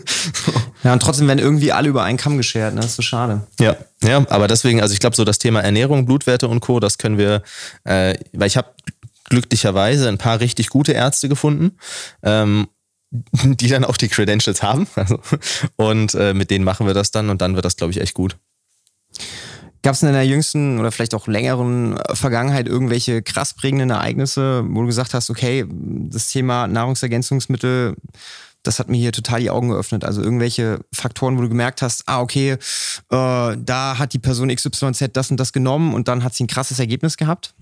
[0.84, 2.80] ja, und trotzdem werden irgendwie alle über einen Kamm geschert, ne?
[2.80, 3.46] Das ist so schade.
[3.60, 6.96] Ja, ja, aber deswegen, also ich glaube, so das Thema Ernährung, Blutwerte und Co., das
[6.96, 7.42] können wir,
[7.84, 8.72] äh, weil ich habe
[9.30, 11.78] glücklicherweise ein paar richtig gute Ärzte gefunden,
[12.22, 12.68] ähm,
[13.10, 14.86] die dann auch die Credentials haben.
[14.96, 15.18] Also,
[15.76, 18.14] und äh, mit denen machen wir das dann und dann wird das, glaube ich, echt
[18.14, 18.36] gut.
[19.82, 24.82] Gab es in der jüngsten oder vielleicht auch längeren Vergangenheit irgendwelche krass prägenden Ereignisse, wo
[24.82, 27.96] du gesagt hast, okay, das Thema Nahrungsergänzungsmittel
[28.62, 30.04] das hat mir hier total die Augen geöffnet.
[30.04, 32.56] Also irgendwelche Faktoren, wo du gemerkt hast, ah, okay, äh,
[33.08, 36.78] da hat die Person XYZ das und das genommen und dann hat sie ein krasses
[36.78, 37.54] Ergebnis gehabt?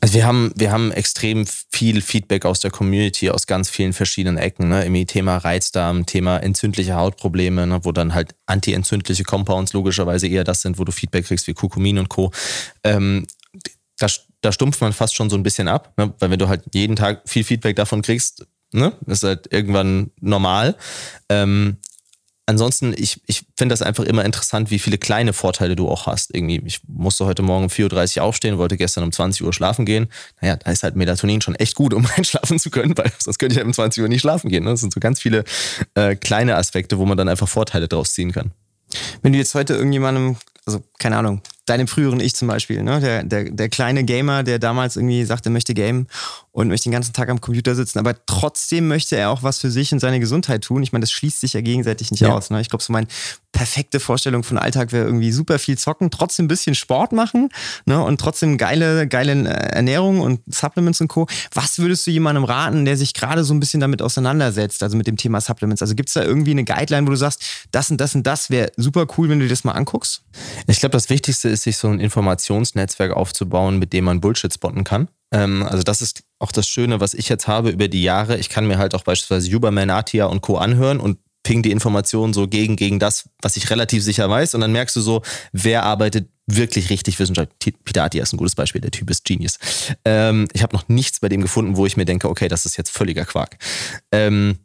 [0.00, 4.38] Also wir haben, wir haben extrem viel Feedback aus der Community, aus ganz vielen verschiedenen
[4.38, 4.68] Ecken.
[4.68, 4.84] Ne?
[4.84, 7.80] Irgendwie Thema Reizdarm, Thema entzündliche Hautprobleme, ne?
[7.84, 11.98] wo dann halt antientzündliche Compounds logischerweise eher das sind, wo du Feedback kriegst wie Kurkumin
[11.98, 12.30] und Co.
[12.84, 13.26] Ähm,
[13.98, 14.06] da,
[14.40, 16.14] da stumpft man fast schon so ein bisschen ab, ne?
[16.20, 18.92] weil wenn du halt jeden Tag viel Feedback davon kriegst, ne?
[19.06, 20.76] Das ist halt irgendwann normal.
[21.28, 21.78] Ähm,
[22.48, 26.34] ansonsten, ich, ich finde das einfach immer interessant, wie viele kleine Vorteile du auch hast.
[26.34, 29.84] Irgendwie, ich musste heute Morgen um 4.30 Uhr aufstehen, wollte gestern um 20 Uhr schlafen
[29.84, 30.08] gehen.
[30.40, 33.52] Naja, da ist halt Melatonin schon echt gut, um einschlafen zu können, weil sonst könnte
[33.52, 34.64] ich halt um 20 Uhr nicht schlafen gehen.
[34.64, 34.70] Ne?
[34.70, 35.44] Das sind so ganz viele
[35.94, 38.52] äh, kleine Aspekte, wo man dann einfach Vorteile draus ziehen kann.
[39.22, 43.00] Wenn du jetzt heute irgendjemandem, also keine Ahnung, deinem früheren Ich zum Beispiel, ne?
[43.00, 46.06] der, der, der kleine Gamer, der damals irgendwie sagte, möchte gamen
[46.52, 49.70] und möchte den ganzen Tag am Computer sitzen, aber trotzdem möchte er auch was für
[49.70, 50.82] sich und seine Gesundheit tun.
[50.82, 52.34] Ich meine, das schließt sich ja gegenseitig nicht ja.
[52.34, 52.50] aus.
[52.50, 52.60] Ne?
[52.60, 53.06] Ich glaube, so meine
[53.52, 57.48] perfekte Vorstellung von Alltag wäre irgendwie super viel zocken, trotzdem ein bisschen Sport machen
[57.86, 58.02] ne?
[58.02, 61.26] und trotzdem geile, geile äh, Ernährung und Supplements und Co.
[61.54, 65.06] Was würdest du jemandem raten, der sich gerade so ein bisschen damit auseinandersetzt, also mit
[65.06, 65.82] dem Thema Supplements?
[65.82, 68.50] Also gibt es da irgendwie eine Guideline, wo du sagst, das und das und das
[68.50, 70.22] wäre super cool, wenn du dir das mal anguckst?
[70.66, 74.84] Ich glaube, das Wichtigste ist, sich so ein Informationsnetzwerk aufzubauen, mit dem man Bullshit spotten
[74.84, 75.08] kann.
[75.32, 78.38] Ähm, also das ist auch das Schöne, was ich jetzt habe über die Jahre.
[78.38, 80.56] Ich kann mir halt auch beispielsweise Huberman, Atia und Co.
[80.56, 84.54] anhören und ping die Informationen so gegen, gegen das, was ich relativ sicher weiß.
[84.54, 85.22] Und dann merkst du so,
[85.52, 87.74] wer arbeitet wirklich richtig wissenschaftlich.
[87.84, 89.58] Peter Atia ist ein gutes Beispiel, der Typ ist Genius.
[90.04, 92.76] Ähm, ich habe noch nichts bei dem gefunden, wo ich mir denke, okay, das ist
[92.76, 93.58] jetzt völliger Quark.
[94.12, 94.58] Ähm,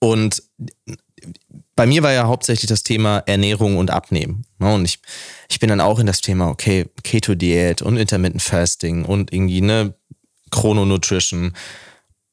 [0.00, 0.42] und
[1.76, 4.44] bei mir war ja hauptsächlich das Thema Ernährung und Abnehmen.
[4.58, 4.74] Ne?
[4.74, 4.98] Und ich,
[5.48, 9.94] ich bin dann auch in das Thema, okay, Keto-Diät und Intermittent Fasting und irgendwie, ne,
[10.50, 11.52] Chrononutrition.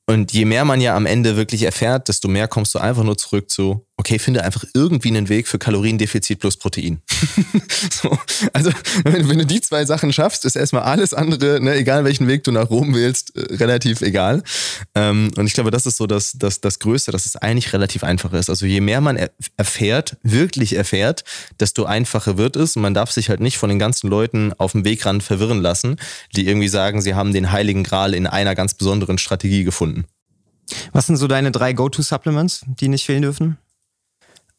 [0.10, 3.18] Und je mehr man ja am Ende wirklich erfährt, desto mehr kommst du einfach nur
[3.18, 7.02] zurück zu, okay, finde einfach irgendwie einen Weg für Kaloriendefizit plus Protein.
[7.92, 8.18] so,
[8.54, 8.72] also,
[9.04, 12.44] wenn, wenn, du die zwei Sachen schaffst, ist erstmal alles andere, ne, egal welchen Weg
[12.44, 14.44] du nach Rom wählst, äh, relativ egal.
[14.94, 18.04] Ähm, und ich glaube, das ist so das, das, das Größte, dass es eigentlich relativ
[18.04, 18.52] einfach ist.
[18.52, 19.18] Also je mehr man
[19.58, 21.24] erfährt, wirklich erfährt,
[21.60, 22.76] desto einfacher wird es.
[22.76, 25.98] Und man darf sich halt nicht von den ganzen Leuten auf dem Wegrand verwirren lassen,
[26.36, 30.06] die irgendwie sagen, sie haben den heiligen Gral in einer ganz besonderen Strategie gefunden.
[30.92, 33.58] Was sind so deine drei Go-To-Supplements, die nicht fehlen dürfen?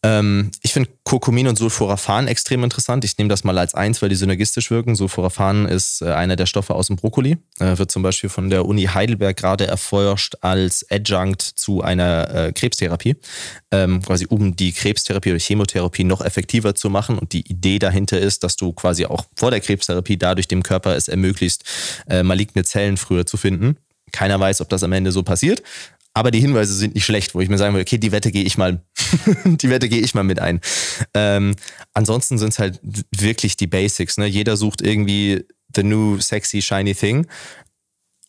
[0.05, 3.05] Ähm, ich finde Kurkumin und Sulforaphan extrem interessant.
[3.05, 4.94] Ich nehme das mal als eins, weil die synergistisch wirken.
[4.94, 7.38] Sulforaphan ist äh, einer der Stoffe aus dem Brokkoli.
[7.59, 12.53] Äh, wird zum Beispiel von der Uni Heidelberg gerade erforscht als Adjunct zu einer äh,
[12.53, 13.16] Krebstherapie.
[13.72, 17.18] Ähm, quasi um die Krebstherapie oder Chemotherapie noch effektiver zu machen.
[17.18, 20.94] Und die Idee dahinter ist, dass du quasi auch vor der Krebstherapie dadurch dem Körper
[20.94, 21.64] es ermöglicht,
[22.09, 23.78] äh, maligne Zellen früher zu finden.
[24.12, 25.62] Keiner weiß, ob das am Ende so passiert.
[26.18, 28.42] Aber die Hinweise sind nicht schlecht, wo ich mir sagen will, okay, die Wette gehe
[28.42, 28.82] ich mal,
[29.44, 30.60] die Wette gehe ich mal mit ein.
[31.14, 31.54] Ähm,
[31.94, 32.80] ansonsten sind es halt
[33.16, 34.16] wirklich die Basics.
[34.16, 34.26] Ne?
[34.26, 35.44] Jeder sucht irgendwie
[35.76, 37.28] the new sexy shiny thing.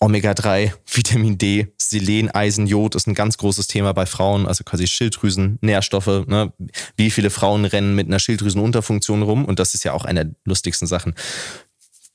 [0.02, 4.86] Omega-3, Vitamin D, Selen, Eisen, Jod ist ein ganz großes Thema bei Frauen, also quasi
[4.86, 6.28] Schilddrüsen, Nährstoffe.
[6.28, 6.54] Ne?
[6.96, 9.46] Wie viele Frauen rennen mit einer Schilddrüsenunterfunktion rum?
[9.46, 11.16] Und das ist ja auch eine der lustigsten Sachen.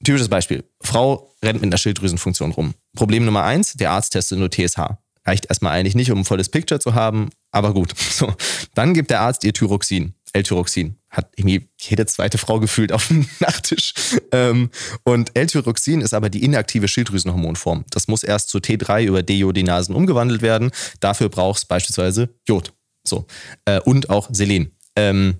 [0.04, 0.62] Typisches Beispiel.
[0.80, 2.74] Frau rennt mit einer Schilddrüsenfunktion rum.
[2.94, 4.98] Problem Nummer eins, der Arzt testet nur TSH.
[5.26, 7.94] Reicht erstmal eigentlich nicht, um ein volles Picture zu haben, aber gut.
[8.14, 8.32] So.
[8.74, 10.14] Dann gibt der Arzt ihr Thyroxin.
[10.34, 10.96] L-Tyroxin.
[11.10, 13.94] Hat irgendwie jede zweite Frau gefühlt auf dem Nachttisch.
[14.32, 14.70] Ähm,
[15.04, 17.84] und L-Tyroxin ist aber die inaktive Schilddrüsenhormonform.
[17.90, 20.72] Das muss erst zu T3 über Deiodinasen umgewandelt werden.
[21.00, 22.72] Dafür brauchst beispielsweise Jod.
[23.04, 23.26] So.
[23.64, 24.72] Äh, und auch Selen.
[24.96, 25.36] Ähm,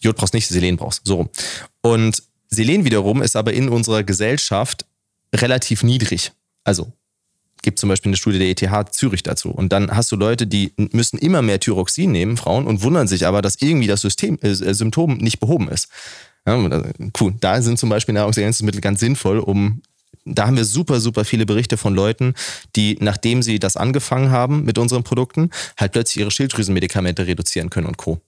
[0.00, 1.02] Jod brauchst nicht, Selen brauchst.
[1.04, 1.30] So.
[1.80, 4.84] Und Selen wiederum ist aber in unserer Gesellschaft
[5.34, 6.32] relativ niedrig.
[6.64, 6.92] Also
[7.64, 9.50] gibt zum Beispiel eine Studie der ETH Zürich dazu.
[9.50, 13.26] Und dann hast du Leute, die müssen immer mehr Thyroxin nehmen, Frauen, und wundern sich
[13.26, 15.88] aber, dass irgendwie das System, äh, Symptom nicht behoben ist.
[16.46, 16.56] Ja,
[17.20, 17.34] cool.
[17.40, 19.82] Da sind zum Beispiel Nahrungsergänzungsmittel ganz sinnvoll, um
[20.26, 22.34] da haben wir super, super viele Berichte von Leuten,
[22.76, 27.86] die, nachdem sie das angefangen haben mit unseren Produkten, halt plötzlich ihre Schilddrüsenmedikamente reduzieren können
[27.86, 28.20] und Co.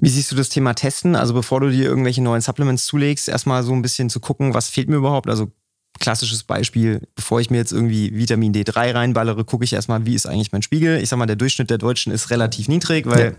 [0.00, 1.16] Wie siehst du das Thema Testen?
[1.16, 4.68] Also bevor du dir irgendwelche neuen Supplements zulegst, erstmal so ein bisschen zu gucken, was
[4.68, 5.28] fehlt mir überhaupt?
[5.28, 5.50] Also
[5.98, 10.26] klassisches Beispiel, bevor ich mir jetzt irgendwie Vitamin D3 reinballere, gucke ich erstmal, wie ist
[10.26, 11.00] eigentlich mein Spiegel.
[11.02, 13.32] Ich sag mal, der Durchschnitt der Deutschen ist relativ niedrig, weil ja.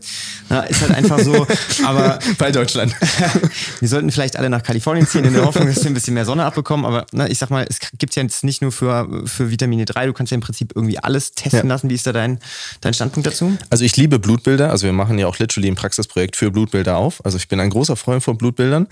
[0.49, 1.47] na, ist halt einfach so.
[1.85, 2.95] Aber bei Deutschland.
[3.79, 6.25] wir sollten vielleicht alle nach Kalifornien ziehen, in der Hoffnung, dass wir ein bisschen mehr
[6.25, 6.85] Sonne abbekommen.
[6.85, 10.07] Aber na, ich sag mal, es gibt ja jetzt nicht nur für, für Vitamin D3,
[10.07, 11.65] du kannst ja im Prinzip irgendwie alles testen ja.
[11.67, 11.89] lassen.
[11.89, 12.39] Wie ist da dein,
[12.81, 13.57] dein Standpunkt dazu?
[13.69, 14.71] Also ich liebe Blutbilder.
[14.71, 17.23] Also wir machen ja auch literally ein Praxisprojekt für Blutbilder auf.
[17.25, 18.87] Also ich bin ein großer Freund von Blutbildern.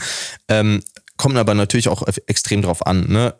[0.47, 0.81] Ähm,
[1.17, 3.07] Kommt aber natürlich auch extrem drauf an.
[3.07, 3.33] Ne?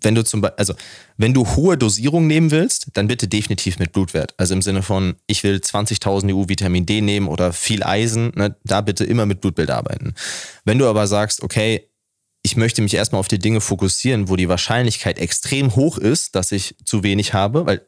[0.00, 0.74] Wenn du zum Beispiel, also
[1.16, 4.34] wenn du hohe Dosierung nehmen willst, dann bitte definitiv mit Blutwert.
[4.36, 8.56] Also im Sinne von, ich will 20.000 EU Vitamin D nehmen oder viel Eisen, ne,
[8.64, 10.14] da bitte immer mit Blutbild arbeiten.
[10.64, 11.88] Wenn du aber sagst, okay,
[12.42, 16.50] ich möchte mich erstmal auf die Dinge fokussieren, wo die Wahrscheinlichkeit extrem hoch ist, dass
[16.50, 17.86] ich zu wenig habe, weil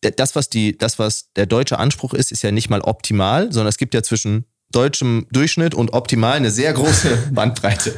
[0.00, 3.68] das, was die, das, was der deutsche Anspruch ist, ist ja nicht mal optimal, sondern
[3.68, 7.94] es gibt ja zwischen deutschem Durchschnitt und optimal eine sehr große Bandbreite.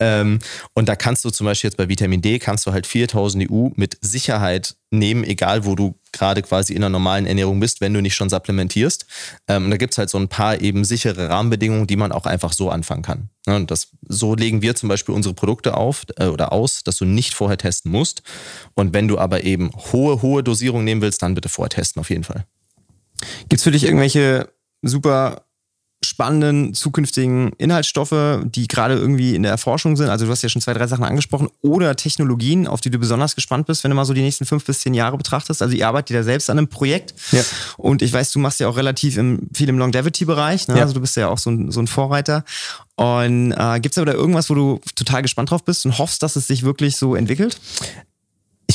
[0.00, 0.38] ähm,
[0.74, 3.68] und da kannst du zum Beispiel jetzt bei Vitamin D, kannst du halt 4000 EU
[3.74, 8.00] mit Sicherheit nehmen, egal wo du gerade quasi in einer normalen Ernährung bist, wenn du
[8.00, 9.06] nicht schon supplementierst.
[9.48, 12.26] Ähm, und da gibt es halt so ein paar eben sichere Rahmenbedingungen, die man auch
[12.26, 13.30] einfach so anfangen kann.
[13.46, 16.98] Ja, und das, so legen wir zum Beispiel unsere Produkte auf äh, oder aus, dass
[16.98, 18.22] du nicht vorher testen musst.
[18.74, 22.10] Und wenn du aber eben hohe, hohe Dosierungen nehmen willst, dann bitte vorher testen auf
[22.10, 22.44] jeden Fall.
[23.48, 24.52] Gibt es für dich irgendwelche
[24.82, 25.44] super
[26.04, 30.08] spannenden zukünftigen Inhaltsstoffe, die gerade irgendwie in der Erforschung sind?
[30.08, 31.48] Also du hast ja schon zwei, drei Sachen angesprochen.
[31.62, 34.64] Oder Technologien, auf die du besonders gespannt bist, wenn du mal so die nächsten fünf
[34.64, 35.62] bis zehn Jahre betrachtest.
[35.62, 37.14] Also ihr arbeitet ja selbst an einem Projekt.
[37.32, 37.42] Ja.
[37.76, 40.68] Und ich weiß, du machst ja auch relativ im, viel im Longevity-Bereich.
[40.68, 40.76] Ne?
[40.76, 40.82] Ja.
[40.82, 42.44] Also du bist ja auch so ein, so ein Vorreiter.
[42.96, 46.22] Und äh, gibt es aber da irgendwas, wo du total gespannt drauf bist und hoffst,
[46.22, 47.58] dass es sich wirklich so entwickelt?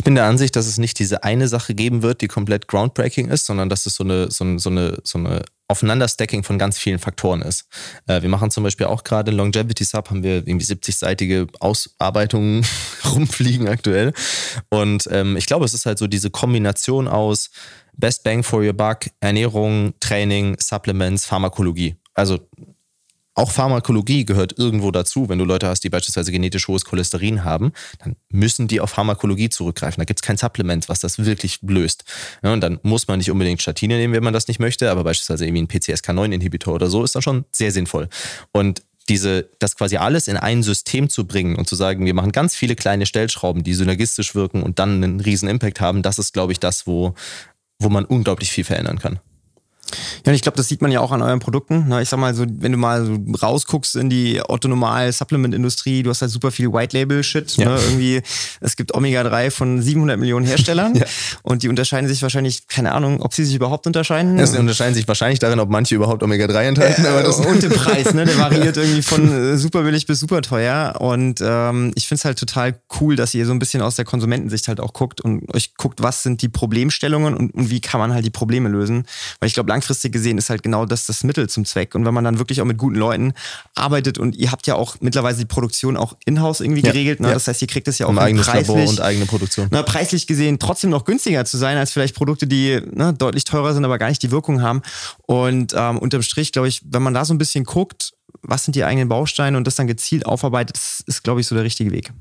[0.08, 3.28] Ich bin der Ansicht, dass es nicht diese eine Sache geben wird, die komplett groundbreaking
[3.28, 6.78] ist, sondern dass es so eine, so eine, so eine, so eine Aufeinanderstacking von ganz
[6.78, 7.66] vielen Faktoren ist.
[8.08, 12.66] Äh, wir machen zum Beispiel auch gerade Longevity Sub, haben wir irgendwie 70-seitige Ausarbeitungen
[13.14, 14.14] rumfliegen aktuell.
[14.70, 17.50] Und ähm, ich glaube, es ist halt so diese Kombination aus
[17.98, 21.98] Best Bang for Your Buck, Ernährung, Training, Supplements, Pharmakologie.
[22.14, 22.40] Also
[23.38, 25.30] auch Pharmakologie gehört irgendwo dazu.
[25.30, 29.50] Wenn du Leute hast, die beispielsweise genetisch hohes Cholesterin haben, dann müssen die auf Pharmakologie
[29.50, 30.02] zurückgreifen.
[30.02, 32.04] Da gibt es kein Supplement, was das wirklich löst.
[32.44, 35.04] Ja, und dann muss man nicht unbedingt Statine nehmen, wenn man das nicht möchte, aber
[35.04, 38.10] beispielsweise irgendwie ein PCSK9-Inhibitor oder so ist dann schon sehr sinnvoll.
[38.52, 42.32] Und diese, das quasi alles in ein System zu bringen und zu sagen, wir machen
[42.32, 46.34] ganz viele kleine Stellschrauben, die synergistisch wirken und dann einen riesen Impact haben, das ist,
[46.34, 47.14] glaube ich, das, wo,
[47.80, 49.20] wo man unglaublich viel verändern kann.
[50.26, 51.88] Ja, ich glaube, das sieht man ja auch an euren Produkten.
[51.88, 52.02] Ne?
[52.02, 56.22] Ich sag mal, so, wenn du mal so rausguckst in die autonomal Supplement-Industrie, du hast
[56.22, 57.58] halt super viel White-Label-Shit.
[57.58, 57.70] Ja.
[57.70, 57.80] Ne?
[57.82, 58.22] Irgendwie,
[58.60, 61.06] es gibt Omega-3 von 700 Millionen Herstellern ja.
[61.44, 64.38] und die unterscheiden sich wahrscheinlich, keine Ahnung, ob sie sich überhaupt unterscheiden.
[64.38, 67.06] Ja, sie unterscheiden sich wahrscheinlich darin, ob manche überhaupt Omega-3 enthalten.
[67.06, 68.26] Äh, aber das und der Preis, ne?
[68.26, 70.96] der variiert irgendwie von äh, super billig bis super teuer.
[71.00, 74.06] Und ähm, ich finde es halt total cool, dass ihr so ein bisschen aus der
[74.06, 78.00] Konsumentensicht halt auch guckt und euch guckt, was sind die Problemstellungen und, und wie kann
[78.00, 79.06] man halt die Probleme lösen.
[79.40, 81.94] Weil ich glaube, langfristig gesehen ist halt genau das das Mittel zum Zweck.
[81.94, 83.34] Und wenn man dann wirklich auch mit guten Leuten
[83.76, 87.20] arbeitet und ihr habt ja auch mittlerweile die Produktion auch in-house irgendwie ja, geregelt.
[87.20, 87.28] Ne?
[87.28, 87.34] Ja.
[87.36, 89.68] Das heißt, ihr kriegt das ja auch eigenes preislich, Labor und eigene Produktion.
[89.72, 93.74] Ne, preislich gesehen trotzdem noch günstiger zu sein als vielleicht Produkte, die ne, deutlich teurer
[93.74, 94.82] sind, aber gar nicht die Wirkung haben.
[95.28, 98.14] Und ähm, unterm Strich, glaube ich, wenn man da so ein bisschen guckt,
[98.48, 101.54] was sind die eigenen Bausteine und das dann gezielt aufarbeitet, das ist, glaube ich, so
[101.54, 102.12] der richtige Weg.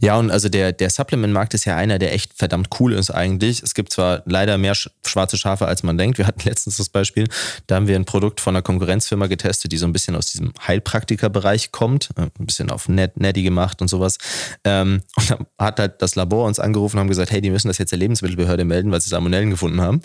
[0.00, 3.62] Ja, und also der, der Supplement-Markt ist ja einer, der echt verdammt cool ist eigentlich.
[3.62, 6.18] Es gibt zwar leider mehr schwarze Schafe, als man denkt.
[6.18, 7.28] Wir hatten letztens das Beispiel,
[7.66, 10.52] da haben wir ein Produkt von einer Konkurrenzfirma getestet, die so ein bisschen aus diesem
[10.66, 14.18] Heilpraktiker-Bereich kommt, äh, ein bisschen auf Net, Netty gemacht und sowas.
[14.64, 17.68] Ähm, und dann hat halt das Labor uns angerufen und haben gesagt, hey, die müssen
[17.68, 20.02] das jetzt der Lebensmittelbehörde melden, weil sie Salmonellen gefunden haben.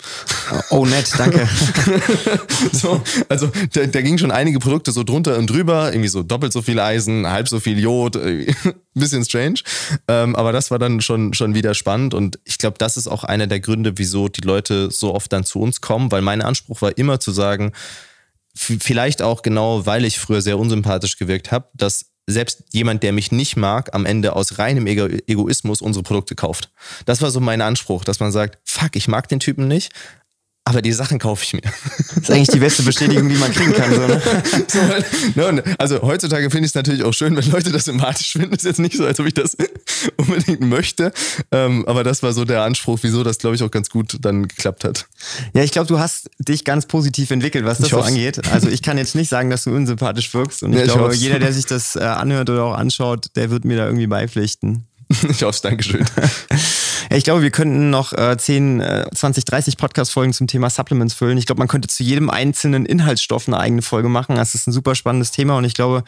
[0.70, 1.46] Oh, nett, danke.
[2.72, 6.52] so, also da, da ging schon einige Produkte so drunter und drüber, irgendwie so doppelt
[6.52, 8.18] so viel Eisen, halb so viel Jod,
[8.94, 9.60] bisschen strange.
[10.08, 13.24] Ähm, aber das war dann schon, schon wieder spannend und ich glaube, das ist auch
[13.24, 16.82] einer der Gründe, wieso die Leute so oft dann zu uns kommen, weil mein Anspruch
[16.82, 17.72] war immer zu sagen,
[18.54, 23.30] vielleicht auch genau, weil ich früher sehr unsympathisch gewirkt habe, dass selbst jemand, der mich
[23.30, 26.70] nicht mag, am Ende aus reinem Ego Egoismus unsere Produkte kauft.
[27.04, 29.92] Das war so mein Anspruch, dass man sagt, fuck, ich mag den Typen nicht,
[30.66, 31.60] aber die Sachen kaufe ich mir.
[31.62, 33.94] Das ist eigentlich die beste Bestätigung, die man kriegen kann.
[33.94, 34.20] So, ne?
[35.36, 38.52] so, ne, also heutzutage finde ich es natürlich auch schön, wenn Leute das sympathisch finden.
[38.52, 39.56] Ist jetzt nicht so, als ob ich das
[40.16, 41.12] unbedingt möchte.
[41.52, 44.48] Ähm, aber das war so der Anspruch, wieso das, glaube ich, auch ganz gut dann
[44.48, 45.06] geklappt hat.
[45.54, 48.44] Ja, ich glaube, du hast dich ganz positiv entwickelt, was das so angeht.
[48.50, 50.64] Also ich kann jetzt nicht sagen, dass du unsympathisch wirkst.
[50.64, 53.50] Und ich ja, glaube, ich jeder, der sich das äh, anhört oder auch anschaut, der
[53.50, 54.84] wird mir da irgendwie beipflichten.
[55.30, 56.04] Ich hoffe es, Dankeschön.
[57.10, 61.38] ich glaube, wir könnten noch äh, 10, äh, 20, 30 Podcast-Folgen zum Thema Supplements füllen.
[61.38, 64.36] Ich glaube, man könnte zu jedem einzelnen Inhaltsstoff eine eigene Folge machen.
[64.36, 66.02] Das ist ein super spannendes Thema und ich glaube,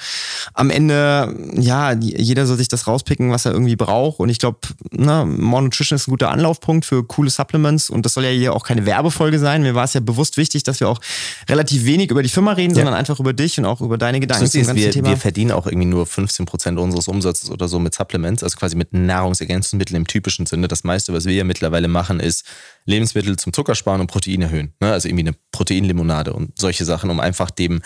[0.55, 4.19] am Ende, ja, jeder soll sich das rauspicken, was er irgendwie braucht.
[4.19, 4.59] Und ich glaube,
[4.91, 8.55] ne, More Nutrition ist ein guter Anlaufpunkt für coole Supplements und das soll ja hier
[8.55, 9.63] auch keine Werbefolge sein.
[9.63, 11.01] Mir war es ja bewusst wichtig, dass wir auch
[11.49, 12.83] relativ wenig über die Firma reden, ja.
[12.83, 14.47] sondern einfach über dich und auch über deine Gedanken.
[14.49, 17.95] zum ganzen wir, wir verdienen auch irgendwie nur 15 Prozent unseres Umsatzes oder so mit
[17.95, 20.69] Supplements, also quasi mit Nahrungsergänzungsmitteln im typischen Sinne.
[20.69, 22.45] Das meiste, was wir ja mittlerweile machen, ist
[22.85, 24.75] Lebensmittel zum Zuckersparen und Protein erhöhen.
[24.81, 24.93] Ne?
[24.93, 27.83] Also irgendwie eine Proteinlimonade und solche Sachen, um einfach dem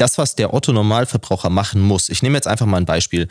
[0.00, 2.08] das, was der Otto-Normalverbraucher machen muss.
[2.08, 3.28] Ich nehme jetzt einfach mal ein Beispiel.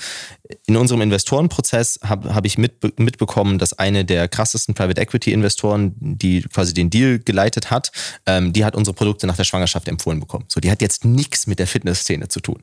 [0.67, 6.43] In unserem Investorenprozess habe hab ich mit, mitbekommen, dass eine der krassesten Private Equity-Investoren, die
[6.43, 7.91] quasi den Deal geleitet hat,
[8.25, 10.45] ähm, die hat unsere Produkte nach der Schwangerschaft empfohlen bekommen.
[10.47, 12.61] So, die hat jetzt nichts mit der Fitnessszene zu tun.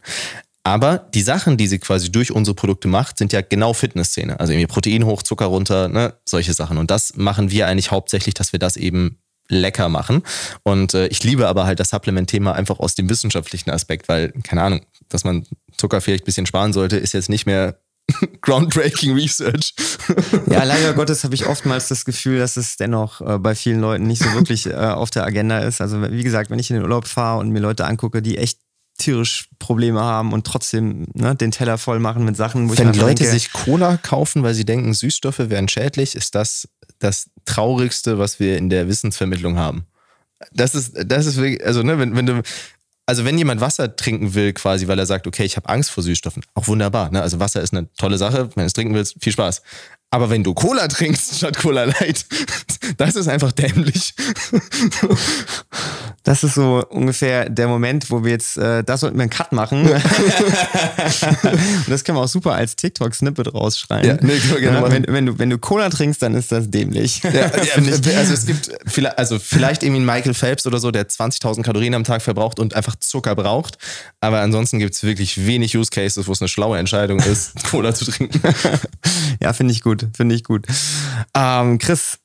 [0.67, 4.41] Aber die Sachen, die sie quasi durch unsere Produkte macht, sind ja genau Fitnessszene.
[4.41, 6.77] Also irgendwie Protein hoch, Zucker runter, ne, solche Sachen.
[6.79, 10.25] Und das machen wir eigentlich hauptsächlich, dass wir das eben lecker machen.
[10.65, 14.65] Und äh, ich liebe aber halt das Supplement-Thema einfach aus dem wissenschaftlichen Aspekt, weil, keine
[14.65, 15.47] Ahnung, dass man
[15.77, 17.79] Zucker vielleicht ein bisschen sparen sollte, ist jetzt nicht mehr
[18.41, 19.73] groundbreaking Research.
[20.51, 24.09] ja, leider Gottes habe ich oftmals das Gefühl, dass es dennoch äh, bei vielen Leuten
[24.09, 25.81] nicht so wirklich äh, auf der Agenda ist.
[25.81, 28.66] Also wie gesagt, wenn ich in den Urlaub fahre und mir Leute angucke, die echt
[28.97, 32.97] tierisch Probleme haben und trotzdem ne, den Teller voll machen mit Sachen, wo Wenn ich
[32.97, 36.69] Leute denke, sich Cola kaufen, weil sie denken, Süßstoffe wären schädlich, ist das
[36.99, 39.87] das Traurigste, was wir in der Wissensvermittlung haben.
[40.53, 42.43] Das ist, das ist wirklich, also, ne, wenn, wenn du,
[43.07, 46.03] also wenn jemand Wasser trinken will, quasi, weil er sagt, okay, ich habe Angst vor
[46.03, 47.11] Süßstoffen, auch wunderbar.
[47.13, 47.23] Ne?
[47.23, 48.51] Also Wasser ist eine tolle Sache.
[48.55, 49.63] Wenn du es trinken willst, viel Spaß.
[50.17, 52.25] Aber wenn du Cola trinkst statt Cola Light,
[52.97, 54.15] das ist einfach dämlich.
[56.23, 59.53] Das ist so ungefähr der Moment, wo wir jetzt, äh, da sollten wir einen Cut
[59.53, 59.83] machen.
[59.91, 60.01] und
[61.87, 64.09] das können wir auch super als TikTok-Snippet rausschreiben.
[64.09, 67.23] Ja, nee, ja, wenn, wenn, du, wenn du Cola trinkst, dann ist das dämlich.
[67.23, 67.51] Ja, ja,
[68.17, 71.93] also es gibt vielleicht, also vielleicht irgendwie einen Michael Phelps oder so, der 20.000 Kalorien
[71.93, 73.77] am Tag verbraucht und einfach Zucker braucht.
[74.21, 77.95] Aber ansonsten gibt es wirklich wenig Use Cases, wo es eine schlaue Entscheidung ist, Cola
[77.95, 78.41] zu trinken.
[79.41, 80.67] Ja, finde ich gut, finde ich gut.
[81.35, 82.19] Ähm, Chris,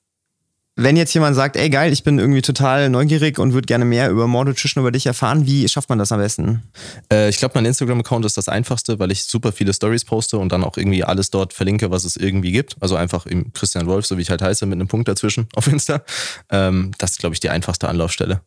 [0.75, 4.09] wenn jetzt jemand sagt, ey geil, ich bin irgendwie total neugierig und würde gerne mehr
[4.09, 6.63] über More Nutrition über dich erfahren, wie schafft man das am besten?
[7.11, 10.51] Äh, ich glaube, mein Instagram-Account ist das einfachste, weil ich super viele Stories poste und
[10.51, 12.77] dann auch irgendwie alles dort verlinke, was es irgendwie gibt.
[12.79, 15.67] Also einfach im Christian Wolf, so wie ich halt heiße, mit einem Punkt dazwischen auf
[15.67, 16.03] Insta.
[16.49, 18.41] Ähm, das ist, glaube ich, die einfachste Anlaufstelle.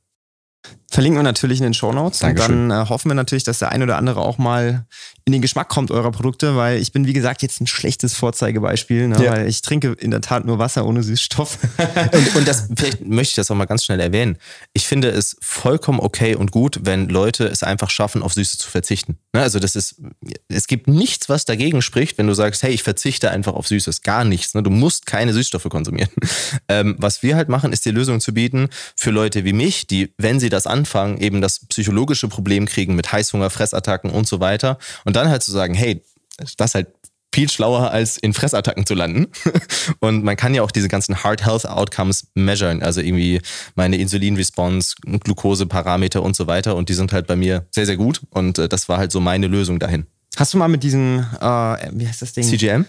[0.90, 2.22] Verlinken wir natürlich in den Show Notes.
[2.22, 4.86] Und dann äh, hoffen wir natürlich, dass der ein oder andere auch mal
[5.26, 9.08] in den Geschmack kommt eurer Produkte, weil ich bin, wie gesagt, jetzt ein schlechtes Vorzeigebeispiel,
[9.08, 9.24] ne?
[9.24, 9.32] ja.
[9.32, 11.58] weil ich trinke in der Tat nur Wasser ohne Süßstoff.
[12.12, 14.36] und, und, das, vielleicht möchte ich das auch mal ganz schnell erwähnen.
[14.74, 18.68] Ich finde es vollkommen okay und gut, wenn Leute es einfach schaffen, auf Süße zu
[18.68, 19.16] verzichten.
[19.32, 19.40] Ne?
[19.40, 19.96] Also das ist,
[20.48, 24.02] es gibt nichts, was dagegen spricht, wenn du sagst, hey, ich verzichte einfach auf Süßes.
[24.02, 24.52] Gar nichts.
[24.52, 24.62] Ne?
[24.62, 26.10] Du musst keine Süßstoffe konsumieren.
[26.68, 30.14] Ähm, was wir halt machen, ist die Lösung zu bieten für Leute wie mich, die,
[30.18, 34.78] wenn sie das anfangen, eben das psychologische Problem kriegen mit Heißhunger, Fressattacken und so weiter.
[35.04, 36.02] Und dann halt zu sagen, hey,
[36.38, 36.88] das ist halt
[37.34, 39.26] viel schlauer, als in Fressattacken zu landen.
[40.00, 43.40] Und man kann ja auch diese ganzen Heart Health Outcomes measuren, also irgendwie
[43.74, 46.76] meine Insulin-Response, Glukoseparameter und so weiter.
[46.76, 48.20] Und die sind halt bei mir sehr, sehr gut.
[48.30, 50.06] Und äh, das war halt so meine Lösung dahin.
[50.36, 51.44] Hast du mal mit diesem, äh,
[51.92, 52.44] wie heißt das Ding?
[52.44, 52.84] CGM?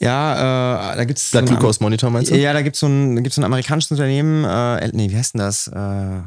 [0.00, 1.30] Ja, äh, da gibt's.
[1.30, 2.36] Blood so Glucose Monitor meinst du?
[2.36, 5.40] Ja, da gibt's so ein, gibt's so ein amerikanisches Unternehmen, äh, nee, wie heißt denn
[5.40, 5.68] das?
[5.68, 6.20] Äh,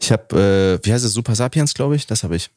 [0.00, 2.50] Ich habe, äh, wie heißt es, Super Sapiens, glaube ich, das habe ich.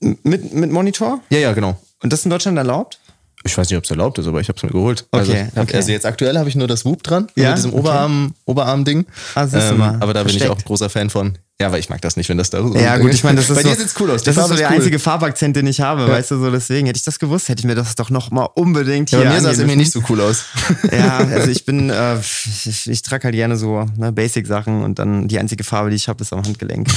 [0.00, 1.20] Mit, mit Monitor?
[1.30, 1.80] Ja, ja, genau.
[2.02, 2.98] Und das in Deutschland erlaubt?
[3.46, 5.06] Ich weiß nicht, ob es erlaubt ist, aber ich habe es mir geholt.
[5.10, 5.76] Okay, also, hab, okay.
[5.76, 7.80] also jetzt aktuell habe ich nur das Whoop dran, Ja, mit diesem okay.
[7.80, 9.06] Oberarm, Oberarm-Ding.
[9.34, 11.36] Ah, ähm, aber da bin ich auch großer Fan von.
[11.60, 12.74] Ja, weil ich mag das nicht, wenn das da so.
[12.76, 14.24] Ja, gut, ich meine, das ist Bei so, dir sieht's cool aus.
[14.24, 14.74] Das ist so der cool.
[14.76, 17.64] einzige Farbakzent, den ich habe, weißt du, so deswegen hätte ich das gewusst, hätte ich
[17.64, 20.02] mir das doch noch mal unbedingt Ja, hier bei mir sah es irgendwie nicht so
[20.08, 20.44] cool aus.
[20.92, 25.28] Ja, also ich bin, äh, ich, ich trage halt gerne so ne, Basic-Sachen und dann
[25.28, 26.88] die einzige Farbe, die ich habe, ist am Handgelenk.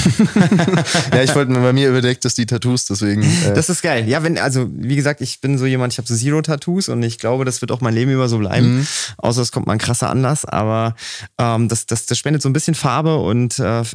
[1.12, 3.22] ja, ich wollte mir bei mir überdeckt, dass die Tattoos, deswegen.
[3.22, 4.08] Äh, Das ist geil.
[4.08, 7.18] Ja, wenn, also wie gesagt, ich bin so jemand, ich habe so Zero-Tattoos und ich
[7.18, 8.78] glaube, das wird auch mein Leben über so bleiben.
[8.78, 8.86] Mhm.
[9.18, 10.94] Außer es kommt mal ein krasser Anlass, aber
[11.38, 13.94] ähm, das, das, das spendet so ein bisschen Farbe und äh, f-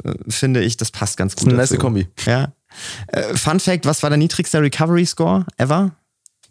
[0.54, 1.48] finde ich, das passt ganz gut.
[1.48, 1.76] eine nice.
[1.78, 2.06] Kombi.
[2.26, 2.52] Ja.
[3.08, 5.92] Äh, Fun Fact: Was war der niedrigste Recovery Score ever?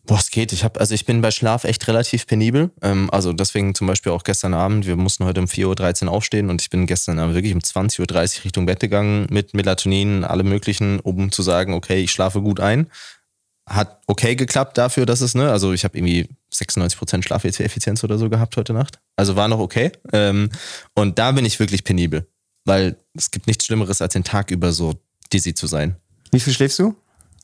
[0.06, 0.52] Boah, es geht.
[0.52, 2.72] Ich hab, also ich bin bei Schlaf echt relativ penibel.
[2.82, 6.50] Ähm, also deswegen zum Beispiel auch gestern Abend, wir mussten heute um 4.13 Uhr aufstehen
[6.50, 10.44] und ich bin gestern Abend wirklich um 20.30 Uhr Richtung Bett gegangen mit Melatonin, alle
[10.44, 12.88] möglichen, um zu sagen, okay, ich schlafe gut ein.
[13.66, 18.30] Hat okay geklappt dafür, dass es, ne, also ich habe irgendwie 96% Schlafeffizienz oder so
[18.30, 19.00] gehabt heute Nacht.
[19.16, 19.94] Also war noch okay.
[20.12, 20.50] Ähm,
[20.96, 22.28] und da bin ich wirklich penibel,
[22.66, 24.94] weil es gibt nichts Schlimmeres, als den Tag über so
[25.32, 25.96] dizzy zu sein.
[26.32, 26.96] Wie viel schläfst du?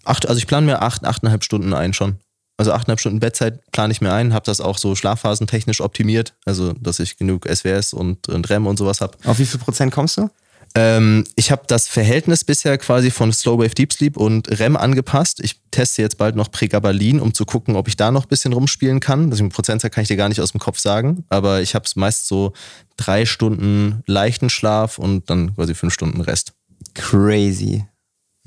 [0.04, 2.18] Acht, also ich plane mir acht, achteinhalb Stunden ein schon.
[2.58, 6.74] Also achteinhalb Stunden Bettzeit plane ich mir ein, habe das auch so schlafphasentechnisch optimiert, also
[6.74, 9.18] dass ich genug SWS und, und REM und sowas habe.
[9.26, 10.30] Auf wie viel Prozent kommst du?
[10.76, 15.40] Ähm, ich habe das Verhältnis bisher quasi von Slow Wave Deep Sleep und REM angepasst.
[15.44, 18.54] Ich teste jetzt bald noch Pregabalin, um zu gucken, ob ich da noch ein bisschen
[18.54, 19.30] rumspielen kann.
[19.30, 21.96] Das Prozentzahl kann ich dir gar nicht aus dem Kopf sagen, aber ich habe es
[21.96, 22.54] meist so
[22.98, 26.54] drei Stunden leichten Schlaf und dann quasi fünf Stunden Rest.
[26.94, 27.86] Crazy.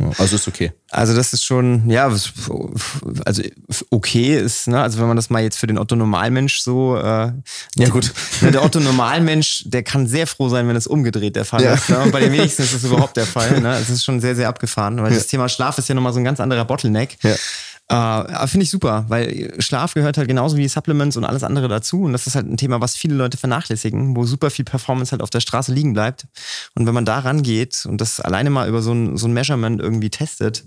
[0.03, 0.73] Ja, also ist okay.
[0.91, 2.07] Also das ist schon, ja,
[3.25, 3.43] also
[3.91, 4.81] okay ist, ne?
[4.83, 7.33] Also wenn man das mal jetzt für den Otto Normalmensch so, äh,
[7.77, 8.13] Ja, gut.
[8.41, 11.75] Ne, der Otto Normalmensch, der kann sehr froh sein, wenn es umgedreht der Fall Ja.
[11.75, 11.89] ist.
[11.89, 11.99] Ne?
[12.01, 13.61] Und bei den wenigsten ist das überhaupt der Fall.
[13.61, 13.77] Ne?
[13.77, 16.25] Es ist schon sehr, sehr abgefahren, weil das Thema Schlaf ist ja nochmal so ein
[16.25, 17.17] ganz anderer Bottleneck.
[17.23, 17.35] Ja.
[17.89, 22.05] Äh, Finde ich super, weil Schlaf gehört halt genauso wie Supplements und alles andere dazu.
[22.05, 25.20] Und das ist halt ein Thema, was viele Leute vernachlässigen, wo super viel Performance halt
[25.20, 26.26] auf der Straße liegen bleibt.
[26.74, 29.80] Und wenn man da rangeht und das alleine mal über so ein, so ein Measurement
[29.80, 30.64] irgendwie testet,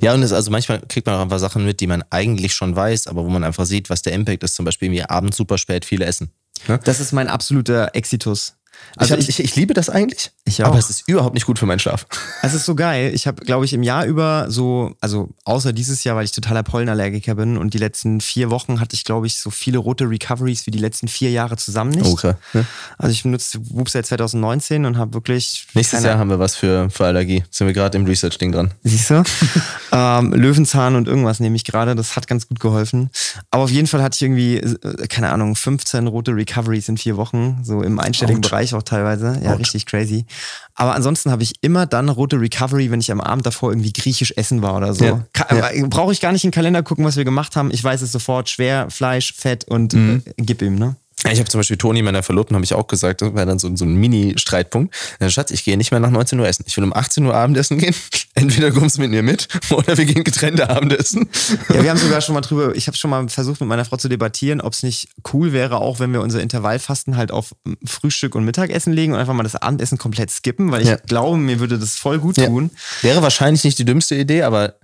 [0.00, 2.76] Ja, und es, also manchmal kriegt man auch einfach Sachen mit, die man eigentlich schon
[2.76, 4.54] weiß, aber wo man einfach sieht, was der Impact ist.
[4.54, 6.30] Zum Beispiel irgendwie abends super spät viele essen.
[6.68, 6.78] Ne?
[6.84, 8.54] das ist mein absoluter Exitus.
[8.96, 10.68] Also ich, hab, ich, ich liebe das eigentlich, Ich auch.
[10.68, 12.06] aber es ist überhaupt nicht gut für meinen Schlaf.
[12.42, 13.12] Es ist so geil.
[13.14, 16.62] Ich habe, glaube ich, im Jahr über so, also außer dieses Jahr, weil ich totaler
[16.62, 20.66] Pollenallergiker bin und die letzten vier Wochen hatte ich, glaube ich, so viele rote Recoveries
[20.66, 22.06] wie die letzten vier Jahre zusammen nicht.
[22.06, 22.34] Okay.
[22.54, 22.66] Ne?
[22.98, 25.66] Also ich benutze Whoop seit 2019 und habe wirklich.
[25.74, 27.44] Nächstes Jahr haben wir was für, für Allergie.
[27.50, 28.72] Sind wir gerade im Research-Ding dran.
[28.82, 29.22] Siehst du?
[29.92, 31.94] ähm, Löwenzahn und irgendwas nehme ich gerade.
[31.94, 33.10] Das hat ganz gut geholfen.
[33.50, 37.16] Aber auf jeden Fall hatte ich irgendwie, äh, keine Ahnung, 15 rote Recoveries in vier
[37.16, 37.60] Wochen.
[37.62, 38.50] So im einstelligen Ouch.
[38.50, 39.38] Bereich auch teilweise.
[39.42, 39.58] Ja, Ouch.
[39.58, 40.26] richtig crazy.
[40.74, 44.32] Aber ansonsten habe ich immer dann rote Recovery, wenn ich am Abend davor irgendwie griechisch
[44.36, 45.04] essen war oder so.
[45.04, 45.26] Ja.
[45.50, 45.86] Ja.
[45.88, 47.70] Brauche ich gar nicht in den Kalender gucken, was wir gemacht haben.
[47.70, 48.48] Ich weiß es sofort.
[48.48, 50.96] Schwer, Fleisch, Fett und äh, gib ihm, ne?
[51.30, 53.74] Ich habe zum Beispiel Toni, meiner Verlobten, habe ich auch gesagt, das war dann so,
[53.76, 54.94] so ein Mini-Streitpunkt.
[55.20, 56.64] Ja, Schatz, ich gehe nicht mehr nach 19 Uhr essen.
[56.66, 57.94] Ich will um 18 Uhr Abendessen gehen.
[58.34, 61.28] Entweder kommst du mit mir mit oder wir gehen getrennte Abendessen.
[61.68, 63.96] Ja, wir haben sogar schon mal drüber, ich habe schon mal versucht mit meiner Frau
[63.98, 67.54] zu debattieren, ob es nicht cool wäre, auch wenn wir unser Intervallfasten halt auf
[67.84, 70.96] Frühstück und Mittagessen legen und einfach mal das Abendessen komplett skippen, weil ich Ja.
[70.96, 72.46] glaube, mir würde das voll gut Ja.
[72.46, 72.70] tun.
[73.02, 74.74] Wäre wahrscheinlich nicht die dümmste Idee, aber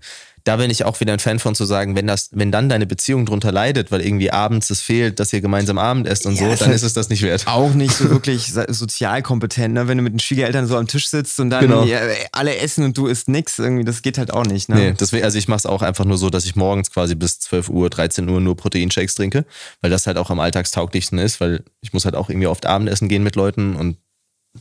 [0.47, 2.87] da bin ich auch wieder ein Fan von zu sagen, wenn das, wenn dann deine
[2.87, 6.57] Beziehung drunter leidet, weil irgendwie abends es fehlt, dass ihr gemeinsam Abend esst und Ja,
[6.57, 7.47] so, dann ist es das nicht wert.
[7.49, 9.89] Auch nicht so wirklich so- sozial kompetent, ne?
[9.89, 11.83] wenn du mit den Schwiegereltern so am Tisch sitzt und dann Genau.
[11.85, 11.99] ja,
[12.31, 14.69] alle essen und du isst nix, irgendwie, das geht halt auch nicht.
[14.69, 14.77] Ne?
[14.77, 17.41] Nee, deswegen, also ich mache es auch einfach nur so, dass ich morgens quasi bis
[17.41, 19.45] 12 Uhr, 13 Uhr nur Proteinshakes trinke,
[19.81, 23.09] weil das halt auch am alltagstauglichsten ist, weil ich muss halt auch irgendwie oft Abendessen
[23.09, 23.97] gehen mit Leuten und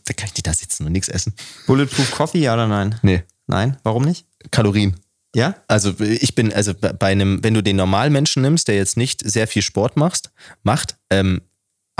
[0.06, 1.34] da kann ich nicht da sitzen und nichts essen.
[1.68, 2.96] Bulletproof Coffee, ja oder nein?
[3.04, 4.26] Nee, Nein, warum nicht?
[4.50, 4.96] Kalorien.
[5.36, 5.56] Ja?
[5.68, 9.48] Also ich bin, also bei einem, wenn du den Normalmenschen nimmst, der jetzt nicht sehr
[9.48, 10.32] viel Sport machst,
[10.64, 11.42] macht, ähm,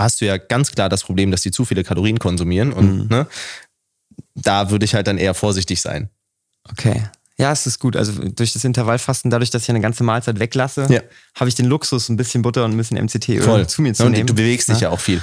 [0.00, 3.26] hast du ja ganz klar das Problem, dass die zu viele Kalorien konsumieren und ne,
[4.34, 6.08] da würde ich halt dann eher vorsichtig sein.
[6.70, 7.02] Okay.
[7.38, 7.96] Ja, es ist gut.
[7.96, 11.00] Also durch das Intervallfasten, dadurch, dass ich eine ganze Mahlzeit weglasse, Ja.
[11.34, 14.12] habe ich den Luxus, ein bisschen Butter und ein bisschen MCT-Öl zu mir zu und
[14.12, 14.26] nehmen.
[14.26, 15.20] du bewegst dich ja auch viel.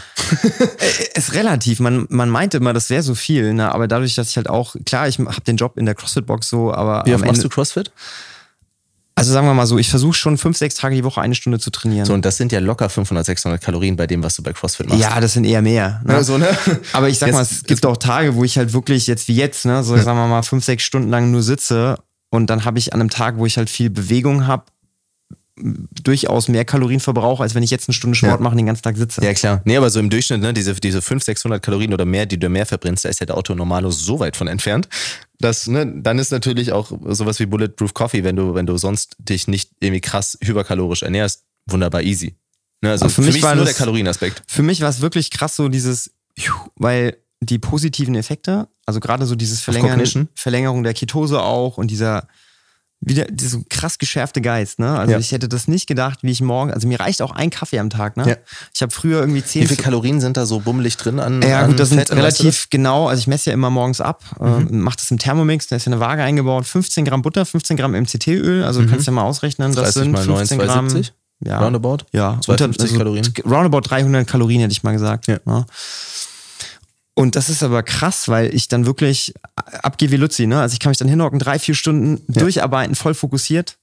[1.16, 1.80] ist relativ.
[1.80, 3.72] Man, man meinte immer, das wäre so viel, ne?
[3.72, 6.72] aber dadurch, dass ich halt auch, klar, ich habe den Job in der CrossFit-Box so,
[6.72, 7.91] aber Wie oft machst du CrossFit?
[9.16, 11.59] Also sagen wir mal so, ich versuche schon fünf, sechs Tage die Woche eine Stunde
[11.59, 12.05] zu trainieren.
[12.05, 14.89] So, und das sind ja locker 500, 600 Kalorien bei dem, was du bei CrossFit
[14.89, 15.01] machst.
[15.01, 16.01] ja, das sind eher mehr.
[16.05, 16.14] Ne?
[16.14, 16.47] Ja, so, ne?
[16.93, 19.36] Aber ich sag Jetzt- mal, es gibt auch Tage, wo ich halt wirklich jetzt wie
[19.36, 21.97] jetzt, ne, so sagen wir mal fünf, sechs Stunden lang nur sitze
[22.32, 24.66] und dann habe ich an einem Tag, wo ich halt viel Bewegung habe,
[25.55, 28.39] durchaus mehr Kalorien verbrauche, als wenn ich jetzt eine Stunde Sport Ja.
[28.39, 29.23] mache und den ganzen Tag sitze.
[29.23, 29.61] Ja, klar.
[29.65, 32.49] Nee, aber so im Durchschnitt, ne, diese, diese 500, 600 Kalorien oder mehr, die du
[32.49, 34.87] mehr verbrennst, da ist ja der Auto Normalo so weit von entfernt.
[35.39, 39.15] dass, ne, dann ist natürlich auch sowas wie Bulletproof Coffee, wenn du, wenn du sonst
[39.19, 42.35] dich nicht irgendwie krass hyperkalorisch ernährst, wunderbar easy.
[42.81, 44.41] Ne, also für, für mich mich war ist nur das- der Kalorienaspekt.
[44.47, 46.11] Für mich war es wirklich krass, so dieses,
[46.77, 50.29] weil die positiven Effekte, also gerade so dieses Verlängern?
[50.33, 52.27] Verlängerung der Ketose auch und dieser
[53.05, 54.97] wieder dieser krass geschärfte Geist, ne?
[54.97, 55.19] Also Ja.
[55.19, 57.89] ich hätte das nicht gedacht, wie ich morgen, also mir reicht auch ein Kaffee am
[57.89, 58.27] Tag, ne?
[58.29, 58.35] Ja.
[58.73, 61.65] Ich habe früher irgendwie zehn Wie viele Kalorien sind da so bummelig drin an ja,
[61.67, 62.11] gut, das sind Fett?
[62.11, 63.07] Du relativ genau.
[63.07, 64.67] Also ich messe ja immer morgens ab, Mhm.
[64.69, 67.77] äh, mache das im Thermomix, da ist ja eine Waage eingebaut, 15 Gramm Butter, 15
[67.77, 70.11] Gramm MCT-Öl, also du kannst ja mal ausrechnen, das 30 sind Mhm.
[70.13, 70.89] mal 9, 15 Gramm.
[70.89, 71.13] 270?
[71.45, 71.97] Ja, Roundabout?
[72.13, 73.33] ja, 250 unter- Kalorien?
[73.45, 75.27] Roundabout 300 Kalorien hätte ich mal gesagt.
[75.27, 75.39] Ja.
[75.45, 75.65] Ne?
[77.16, 80.61] Und das ist aber krass, weil ich dann wirklich abgehe wie Luzi, ne?
[80.61, 83.78] Also ich kann mich dann hinhocken, drei, vier Stunden durcharbeiten, voll fokussiert.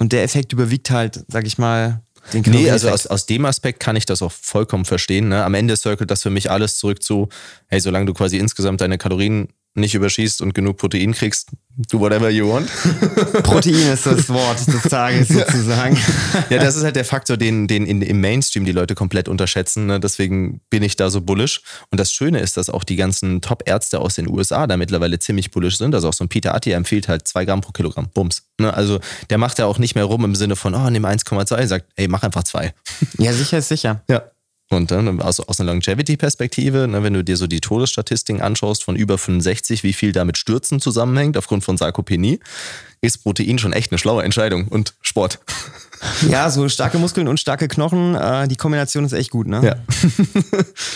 [0.00, 2.02] Und der Effekt überwiegt halt, sag ich mal,
[2.32, 5.28] den Nee, also aus, aus dem Aspekt kann ich das auch vollkommen verstehen.
[5.28, 5.44] Ne?
[5.44, 7.28] Am Ende circelt das für mich alles zurück zu,
[7.68, 11.48] hey, solange du quasi insgesamt deine Kalorien nicht überschießt und genug Protein kriegst,
[11.90, 12.70] do whatever you want.
[13.42, 15.98] Protein ist das Wort des Tages sozusagen.
[16.48, 19.86] ja, das ist halt der Faktor, den, den in, im Mainstream die Leute komplett unterschätzen.
[19.86, 19.98] Ne?
[19.98, 21.62] Deswegen bin ich da so bullish.
[21.90, 25.50] Und das Schöne ist, dass auch die ganzen Top-Ärzte aus den USA da mittlerweile ziemlich
[25.50, 25.94] bullish sind.
[25.94, 28.08] Also auch so ein Peter Attia empfiehlt halt zwei Gramm pro Kilogramm.
[28.14, 28.44] Bums.
[28.60, 28.72] Ne?
[28.72, 29.00] Also
[29.30, 31.56] der macht ja auch nicht mehr rum im Sinne von, oh, nimm 1,2.
[31.56, 32.72] Er sagt, ey, mach einfach zwei.
[33.18, 34.02] Ja, sicher ist sicher.
[34.08, 34.22] Ja.
[34.70, 38.96] Und dann aus, aus einer Longevity-Perspektive, ne, wenn du dir so die Todesstatistiken anschaust von
[38.96, 42.40] über 65, wie viel da mit Stürzen zusammenhängt aufgrund von Sarkopenie,
[43.04, 45.38] ist Protein schon echt eine schlaue Entscheidung und Sport.
[46.28, 49.60] Ja, so starke Muskeln und starke Knochen, äh, die Kombination ist echt gut, ne?
[49.62, 49.76] Ja.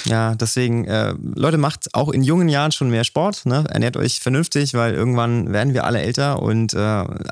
[0.04, 3.64] Ja, deswegen, äh, Leute, macht auch in jungen Jahren schon mehr Sport, ne?
[3.68, 6.78] Ernährt euch vernünftig, weil irgendwann werden wir alle älter und äh,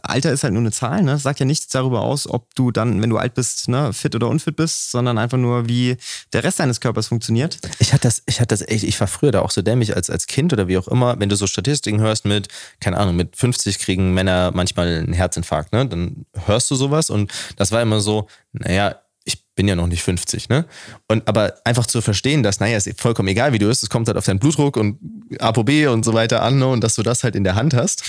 [0.03, 1.13] Alter ist halt nur eine Zahl, ne?
[1.13, 4.15] Das sagt ja nichts darüber aus, ob du dann, wenn du alt bist, ne, fit
[4.15, 5.97] oder unfit bist, sondern einfach nur, wie
[6.33, 7.59] der Rest deines Körpers funktioniert.
[7.79, 10.11] Ich hatte das, ich hatte das echt, ich war früher da auch so dämlich als,
[10.11, 12.49] als Kind oder wie auch immer, wenn du so Statistiken hörst mit,
[12.81, 15.87] keine Ahnung, mit 50 kriegen Männer manchmal einen Herzinfarkt, ne?
[15.87, 18.97] Dann hörst du sowas und das war immer so, naja,
[19.27, 20.67] ich bin ja noch nicht 50, ne?
[21.09, 24.07] Und aber einfach zu verstehen, dass, naja, ist vollkommen egal, wie du bist, es kommt
[24.07, 24.99] halt auf deinen Blutdruck und
[25.41, 26.69] ApoB und so weiter an, ne?
[26.69, 28.05] Und dass du das halt in der Hand hast,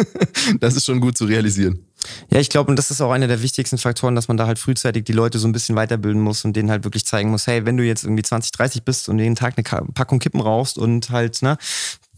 [0.60, 1.84] das ist schon gut zu realisieren.
[2.30, 4.58] Ja, ich glaube, und das ist auch einer der wichtigsten Faktoren, dass man da halt
[4.60, 7.66] frühzeitig die Leute so ein bisschen weiterbilden muss und denen halt wirklich zeigen muss, hey,
[7.66, 11.10] wenn du jetzt irgendwie 20, 30 bist und jeden Tag eine Packung Kippen rauchst und
[11.10, 11.58] halt, ne,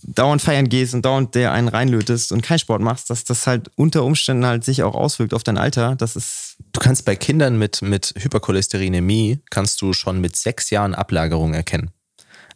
[0.07, 3.71] dauernd feiern gehst und dauernd der einen reinlötest und keinen Sport machst, dass das halt
[3.77, 5.97] unter Umständen halt sich auch auswirkt auf dein Alter.
[5.97, 10.95] Das ist, Du kannst bei Kindern mit, mit Hypercholesterinämie, kannst du schon mit sechs Jahren
[10.95, 11.91] Ablagerung erkennen.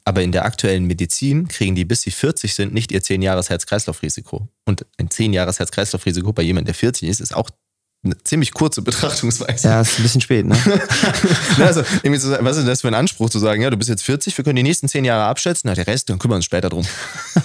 [0.05, 3.51] Aber in der aktuellen Medizin kriegen die, bis sie 40 sind, nicht ihr 10 Jahres
[3.51, 4.49] Herz-Kreislauf-Risiko.
[4.65, 7.51] Und ein 10 Jahres Herz-Kreislauf-Risiko bei jemandem, der 40 ist, ist auch
[8.05, 9.69] eine ziemlich kurze Betrachtungsweise.
[9.69, 10.57] ja, ist ein bisschen spät, ne?
[11.59, 13.91] Also, irgendwie zu sagen, was ist das für ein Anspruch zu sagen, ja, du bist
[13.91, 16.37] jetzt 40, wir können die nächsten 10 Jahre abschätzen, na, der Rest, dann kümmern wir
[16.37, 16.87] uns später drum.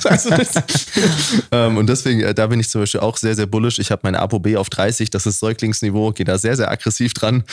[1.51, 3.79] Ähm, und deswegen, äh, da bin ich zum Beispiel auch sehr, sehr bullish.
[3.79, 7.43] Ich habe meine ApoB auf 30, das ist Säuglingsniveau, gehe da sehr, sehr aggressiv dran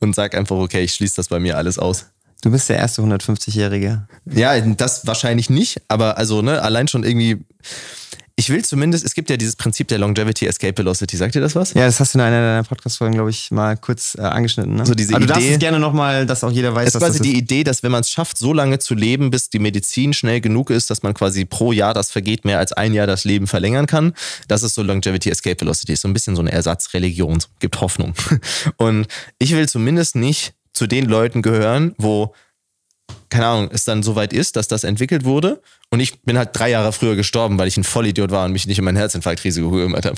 [0.00, 2.06] und sag einfach, okay, ich schließe das bei mir alles aus.
[2.42, 4.06] Du bist der erste 150-Jährige.
[4.26, 7.44] Ja, das wahrscheinlich nicht, aber also, ne, allein schon irgendwie.
[8.38, 11.16] Ich will zumindest, es gibt ja dieses Prinzip der Longevity Escape Velocity.
[11.16, 11.72] Sagt ihr das was?
[11.72, 14.74] Ja, das hast du in einer deiner Podcast-Folgen, glaube ich, mal kurz äh, angeschnitten.
[14.74, 14.84] Ne?
[14.84, 17.08] So diese Aber du darfst es gerne nochmal, dass auch jeder weiß, Es ist was
[17.08, 17.38] quasi das die ist.
[17.38, 20.68] Idee, dass wenn man es schafft, so lange zu leben, bis die Medizin schnell genug
[20.68, 23.86] ist, dass man quasi pro Jahr, das vergeht, mehr als ein Jahr das Leben verlängern
[23.86, 24.12] kann.
[24.48, 25.94] Das ist so Longevity Escape Velocity.
[25.94, 28.12] Ist so ein bisschen so eine Ersatzreligion, gibt Hoffnung.
[28.76, 29.06] Und
[29.38, 32.34] ich will zumindest nicht zu den Leuten gehören, wo
[33.28, 35.60] keine Ahnung, es dann soweit ist, dass das entwickelt wurde.
[35.90, 38.66] Und ich bin halt drei Jahre früher gestorben, weil ich ein Vollidiot war und mich
[38.66, 40.16] nicht um mein Herzinfarktrisiko gekümmert habe.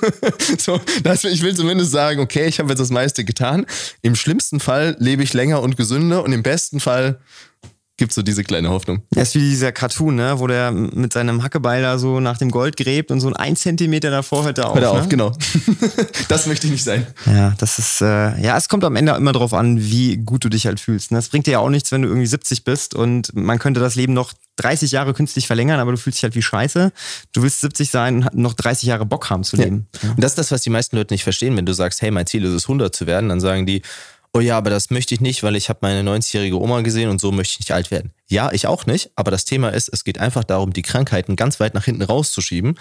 [0.58, 3.66] so, das, ich will zumindest sagen, okay, ich habe jetzt das meiste getan.
[4.02, 7.20] Im schlimmsten Fall lebe ich länger und gesünder und im besten Fall
[8.00, 9.02] gibt es so diese kleine Hoffnung.
[9.14, 10.38] Ja, ist wie dieser Cartoon, ne?
[10.38, 14.10] wo der mit seinem Hackebeil da so nach dem Gold gräbt und so ein Zentimeter
[14.10, 14.74] davor hört er auf.
[14.74, 15.08] Hör da auf, ne?
[15.08, 15.32] genau.
[16.28, 17.06] das möchte ich nicht sein.
[17.26, 20.48] Ja, das ist, äh, ja, es kommt am Ende immer drauf an, wie gut du
[20.48, 21.12] dich halt fühlst.
[21.12, 21.18] Ne?
[21.18, 23.96] Es bringt dir ja auch nichts, wenn du irgendwie 70 bist und man könnte das
[23.96, 26.92] Leben noch 30 Jahre künstlich verlängern, aber du fühlst dich halt wie Scheiße.
[27.32, 29.88] Du willst 70 sein und noch 30 Jahre Bock haben zu leben.
[30.02, 30.10] Ja.
[30.10, 31.54] Und das ist das, was die meisten Leute nicht verstehen.
[31.54, 33.82] Wenn du sagst, hey, mein Ziel ist es, 100 zu werden, dann sagen die,
[34.32, 37.20] oh ja, aber das möchte ich nicht, weil ich habe meine 90-jährige Oma gesehen und
[37.20, 38.12] so möchte ich nicht alt werden.
[38.28, 41.58] Ja, ich auch nicht, aber das Thema ist, es geht einfach darum, die Krankheiten ganz
[41.58, 42.78] weit nach hinten rauszuschieben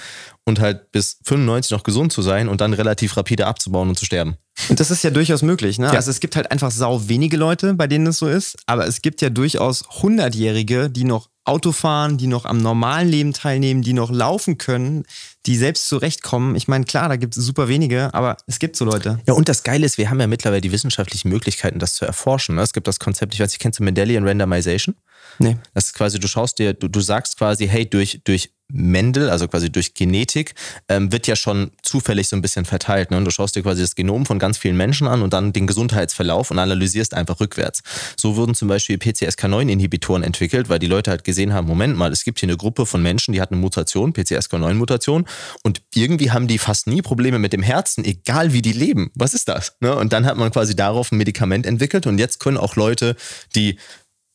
[0.50, 4.06] und halt bis 95 noch gesund zu sein und dann relativ rapide abzubauen und zu
[4.06, 4.36] sterben.
[4.68, 5.80] Und das ist ja durchaus möglich.
[5.80, 5.86] Ne?
[5.86, 5.94] Ja.
[5.94, 8.58] Also es gibt halt einfach sau wenige Leute, bei denen es so ist.
[8.66, 13.34] Aber es gibt ja durchaus Hundertjährige, die noch Auto fahren, die noch am normalen Leben
[13.34, 15.06] teilnehmen, die noch laufen können,
[15.46, 16.56] die selbst zurechtkommen.
[16.56, 19.20] Ich meine, klar, da gibt es super wenige, aber es gibt so Leute.
[19.26, 22.56] Ja, und das Geile ist, wir haben ja mittlerweile die wissenschaftlichen Möglichkeiten, das zu erforschen.
[22.56, 22.62] ne?
[22.62, 24.96] Es gibt das Konzept, ich weiß nicht, kennst du Mendelian Randomization?
[25.40, 25.58] Nee.
[25.74, 29.48] Das ist quasi, du schaust dir, du, du sagst quasi, hey, durch, durch Mendel, also
[29.48, 30.54] quasi durch Genetik,
[30.88, 33.12] ähm, wird ja schon zufällig so ein bisschen verteilt.
[33.12, 33.18] Ne?
[33.18, 35.68] Und du schaust dir quasi das Genom von ganz vielen Menschen an und dann den
[35.68, 37.82] Gesundheitsverlauf und analysierst einfach rückwärts.
[38.16, 42.24] So wurden zum Beispiel PCSK9-Inhibitoren entwickelt, weil die Leute halt gesehen haben, Moment mal, es
[42.24, 45.26] gibt hier eine Gruppe von Menschen, die hat eine Mutation, PCSK9-Mutation,
[45.64, 49.12] und irgendwie haben die fast nie Probleme mit dem Herzen, egal wie die leben.
[49.16, 49.76] Was ist das?
[49.80, 49.96] Ne?
[49.96, 53.16] Und dann hat man quasi darauf ein Medikament entwickelt und jetzt können auch Leute,
[53.56, 53.78] die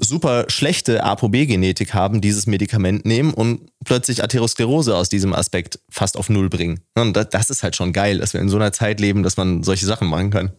[0.04, 6.28] super schlechte ApoB-Genetik haben, dieses Medikament nehmen und plötzlich Atherosklerose aus diesem Aspekt fast auf
[6.28, 6.80] Null bringen.
[6.94, 9.36] Und das, das ist halt schon geil, dass wir in so einer Zeit leben, dass
[9.36, 10.52] man solche Sachen machen kann.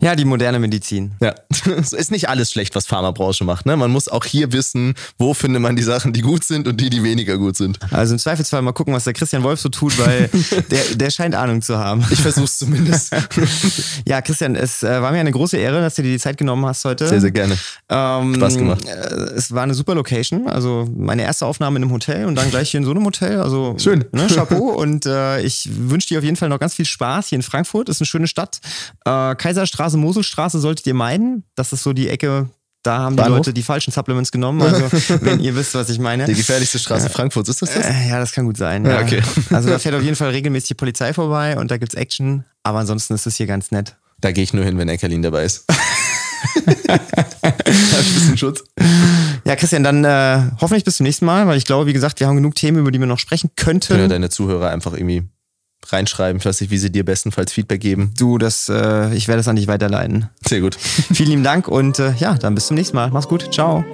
[0.00, 1.12] Ja, die moderne Medizin.
[1.20, 1.34] Ja,
[1.78, 3.66] es ist nicht alles schlecht, was Pharmabranche macht.
[3.66, 3.76] Ne?
[3.76, 6.90] Man muss auch hier wissen, wo findet man die Sachen, die gut sind und die,
[6.90, 7.78] die weniger gut sind.
[7.92, 10.28] Also im Zweifelsfall mal gucken, was der Christian Wolf so tut, weil
[10.70, 12.04] der, der scheint Ahnung zu haben.
[12.10, 13.12] Ich versuch's zumindest.
[14.06, 16.64] Ja, Christian, es äh, war mir eine große Ehre, dass du dir die Zeit genommen
[16.66, 17.08] hast heute.
[17.08, 17.56] Sehr, sehr gerne.
[17.88, 18.84] Ähm, Spaß gemacht.
[18.86, 18.90] äh,
[19.36, 20.48] Es war eine super Location.
[20.48, 23.40] Also meine erste Aufnahme in einem Hotel und dann gleich hier in so einem Hotel.
[23.40, 24.04] Also Schön.
[24.12, 24.70] Ne, Chapeau.
[24.72, 27.88] und äh, ich wünsche dir auf jeden Fall noch ganz viel Spaß hier in Frankfurt.
[27.88, 28.60] Ist eine schöne Stadt.
[29.04, 29.34] Äh,
[29.66, 31.44] Kaiserstraße, Moselstraße solltet ihr meiden.
[31.56, 32.48] Das ist so die Ecke.
[32.82, 33.38] Da haben die Bahnhof?
[33.38, 34.62] Leute die falschen Supplements genommen.
[34.66, 34.88] Also,
[35.22, 36.24] wenn ihr wisst, was ich meine.
[36.26, 37.84] Die gefährlichste Straße Frankfurts, ist das das?
[37.84, 38.84] Äh, ja, das kann gut sein.
[38.84, 39.22] Ja, Ja, okay.
[39.50, 42.44] Also da fährt auf jeden Fall regelmäßig die Polizei vorbei und da gibt's Action.
[42.62, 43.96] Aber ansonsten ist es hier ganz nett.
[44.20, 45.64] Da gehe ich nur hin, wenn Eckerlin dabei ist.
[46.56, 48.62] Hab ich ein bisschen Schutz.
[49.44, 52.28] Ja, Christian, dann äh, hoffentlich bis zum nächsten Mal, weil ich glaube, wie gesagt, wir
[52.28, 53.88] haben genug Themen, über die wir noch sprechen könnten.
[53.88, 55.24] Können ja deine Zuhörer einfach irgendwie
[55.92, 56.38] reinschreiben.
[56.38, 58.12] Ich weiß nicht, wie sie dir bestenfalls Feedback geben.
[58.18, 60.28] Du, das, äh, ich werde es an dich weiterleiten.
[60.46, 60.74] Sehr gut.
[61.12, 63.10] Vielen lieben Dank und äh, ja, dann bis zum nächsten Mal.
[63.10, 63.52] Mach's gut.
[63.52, 63.84] Ciao.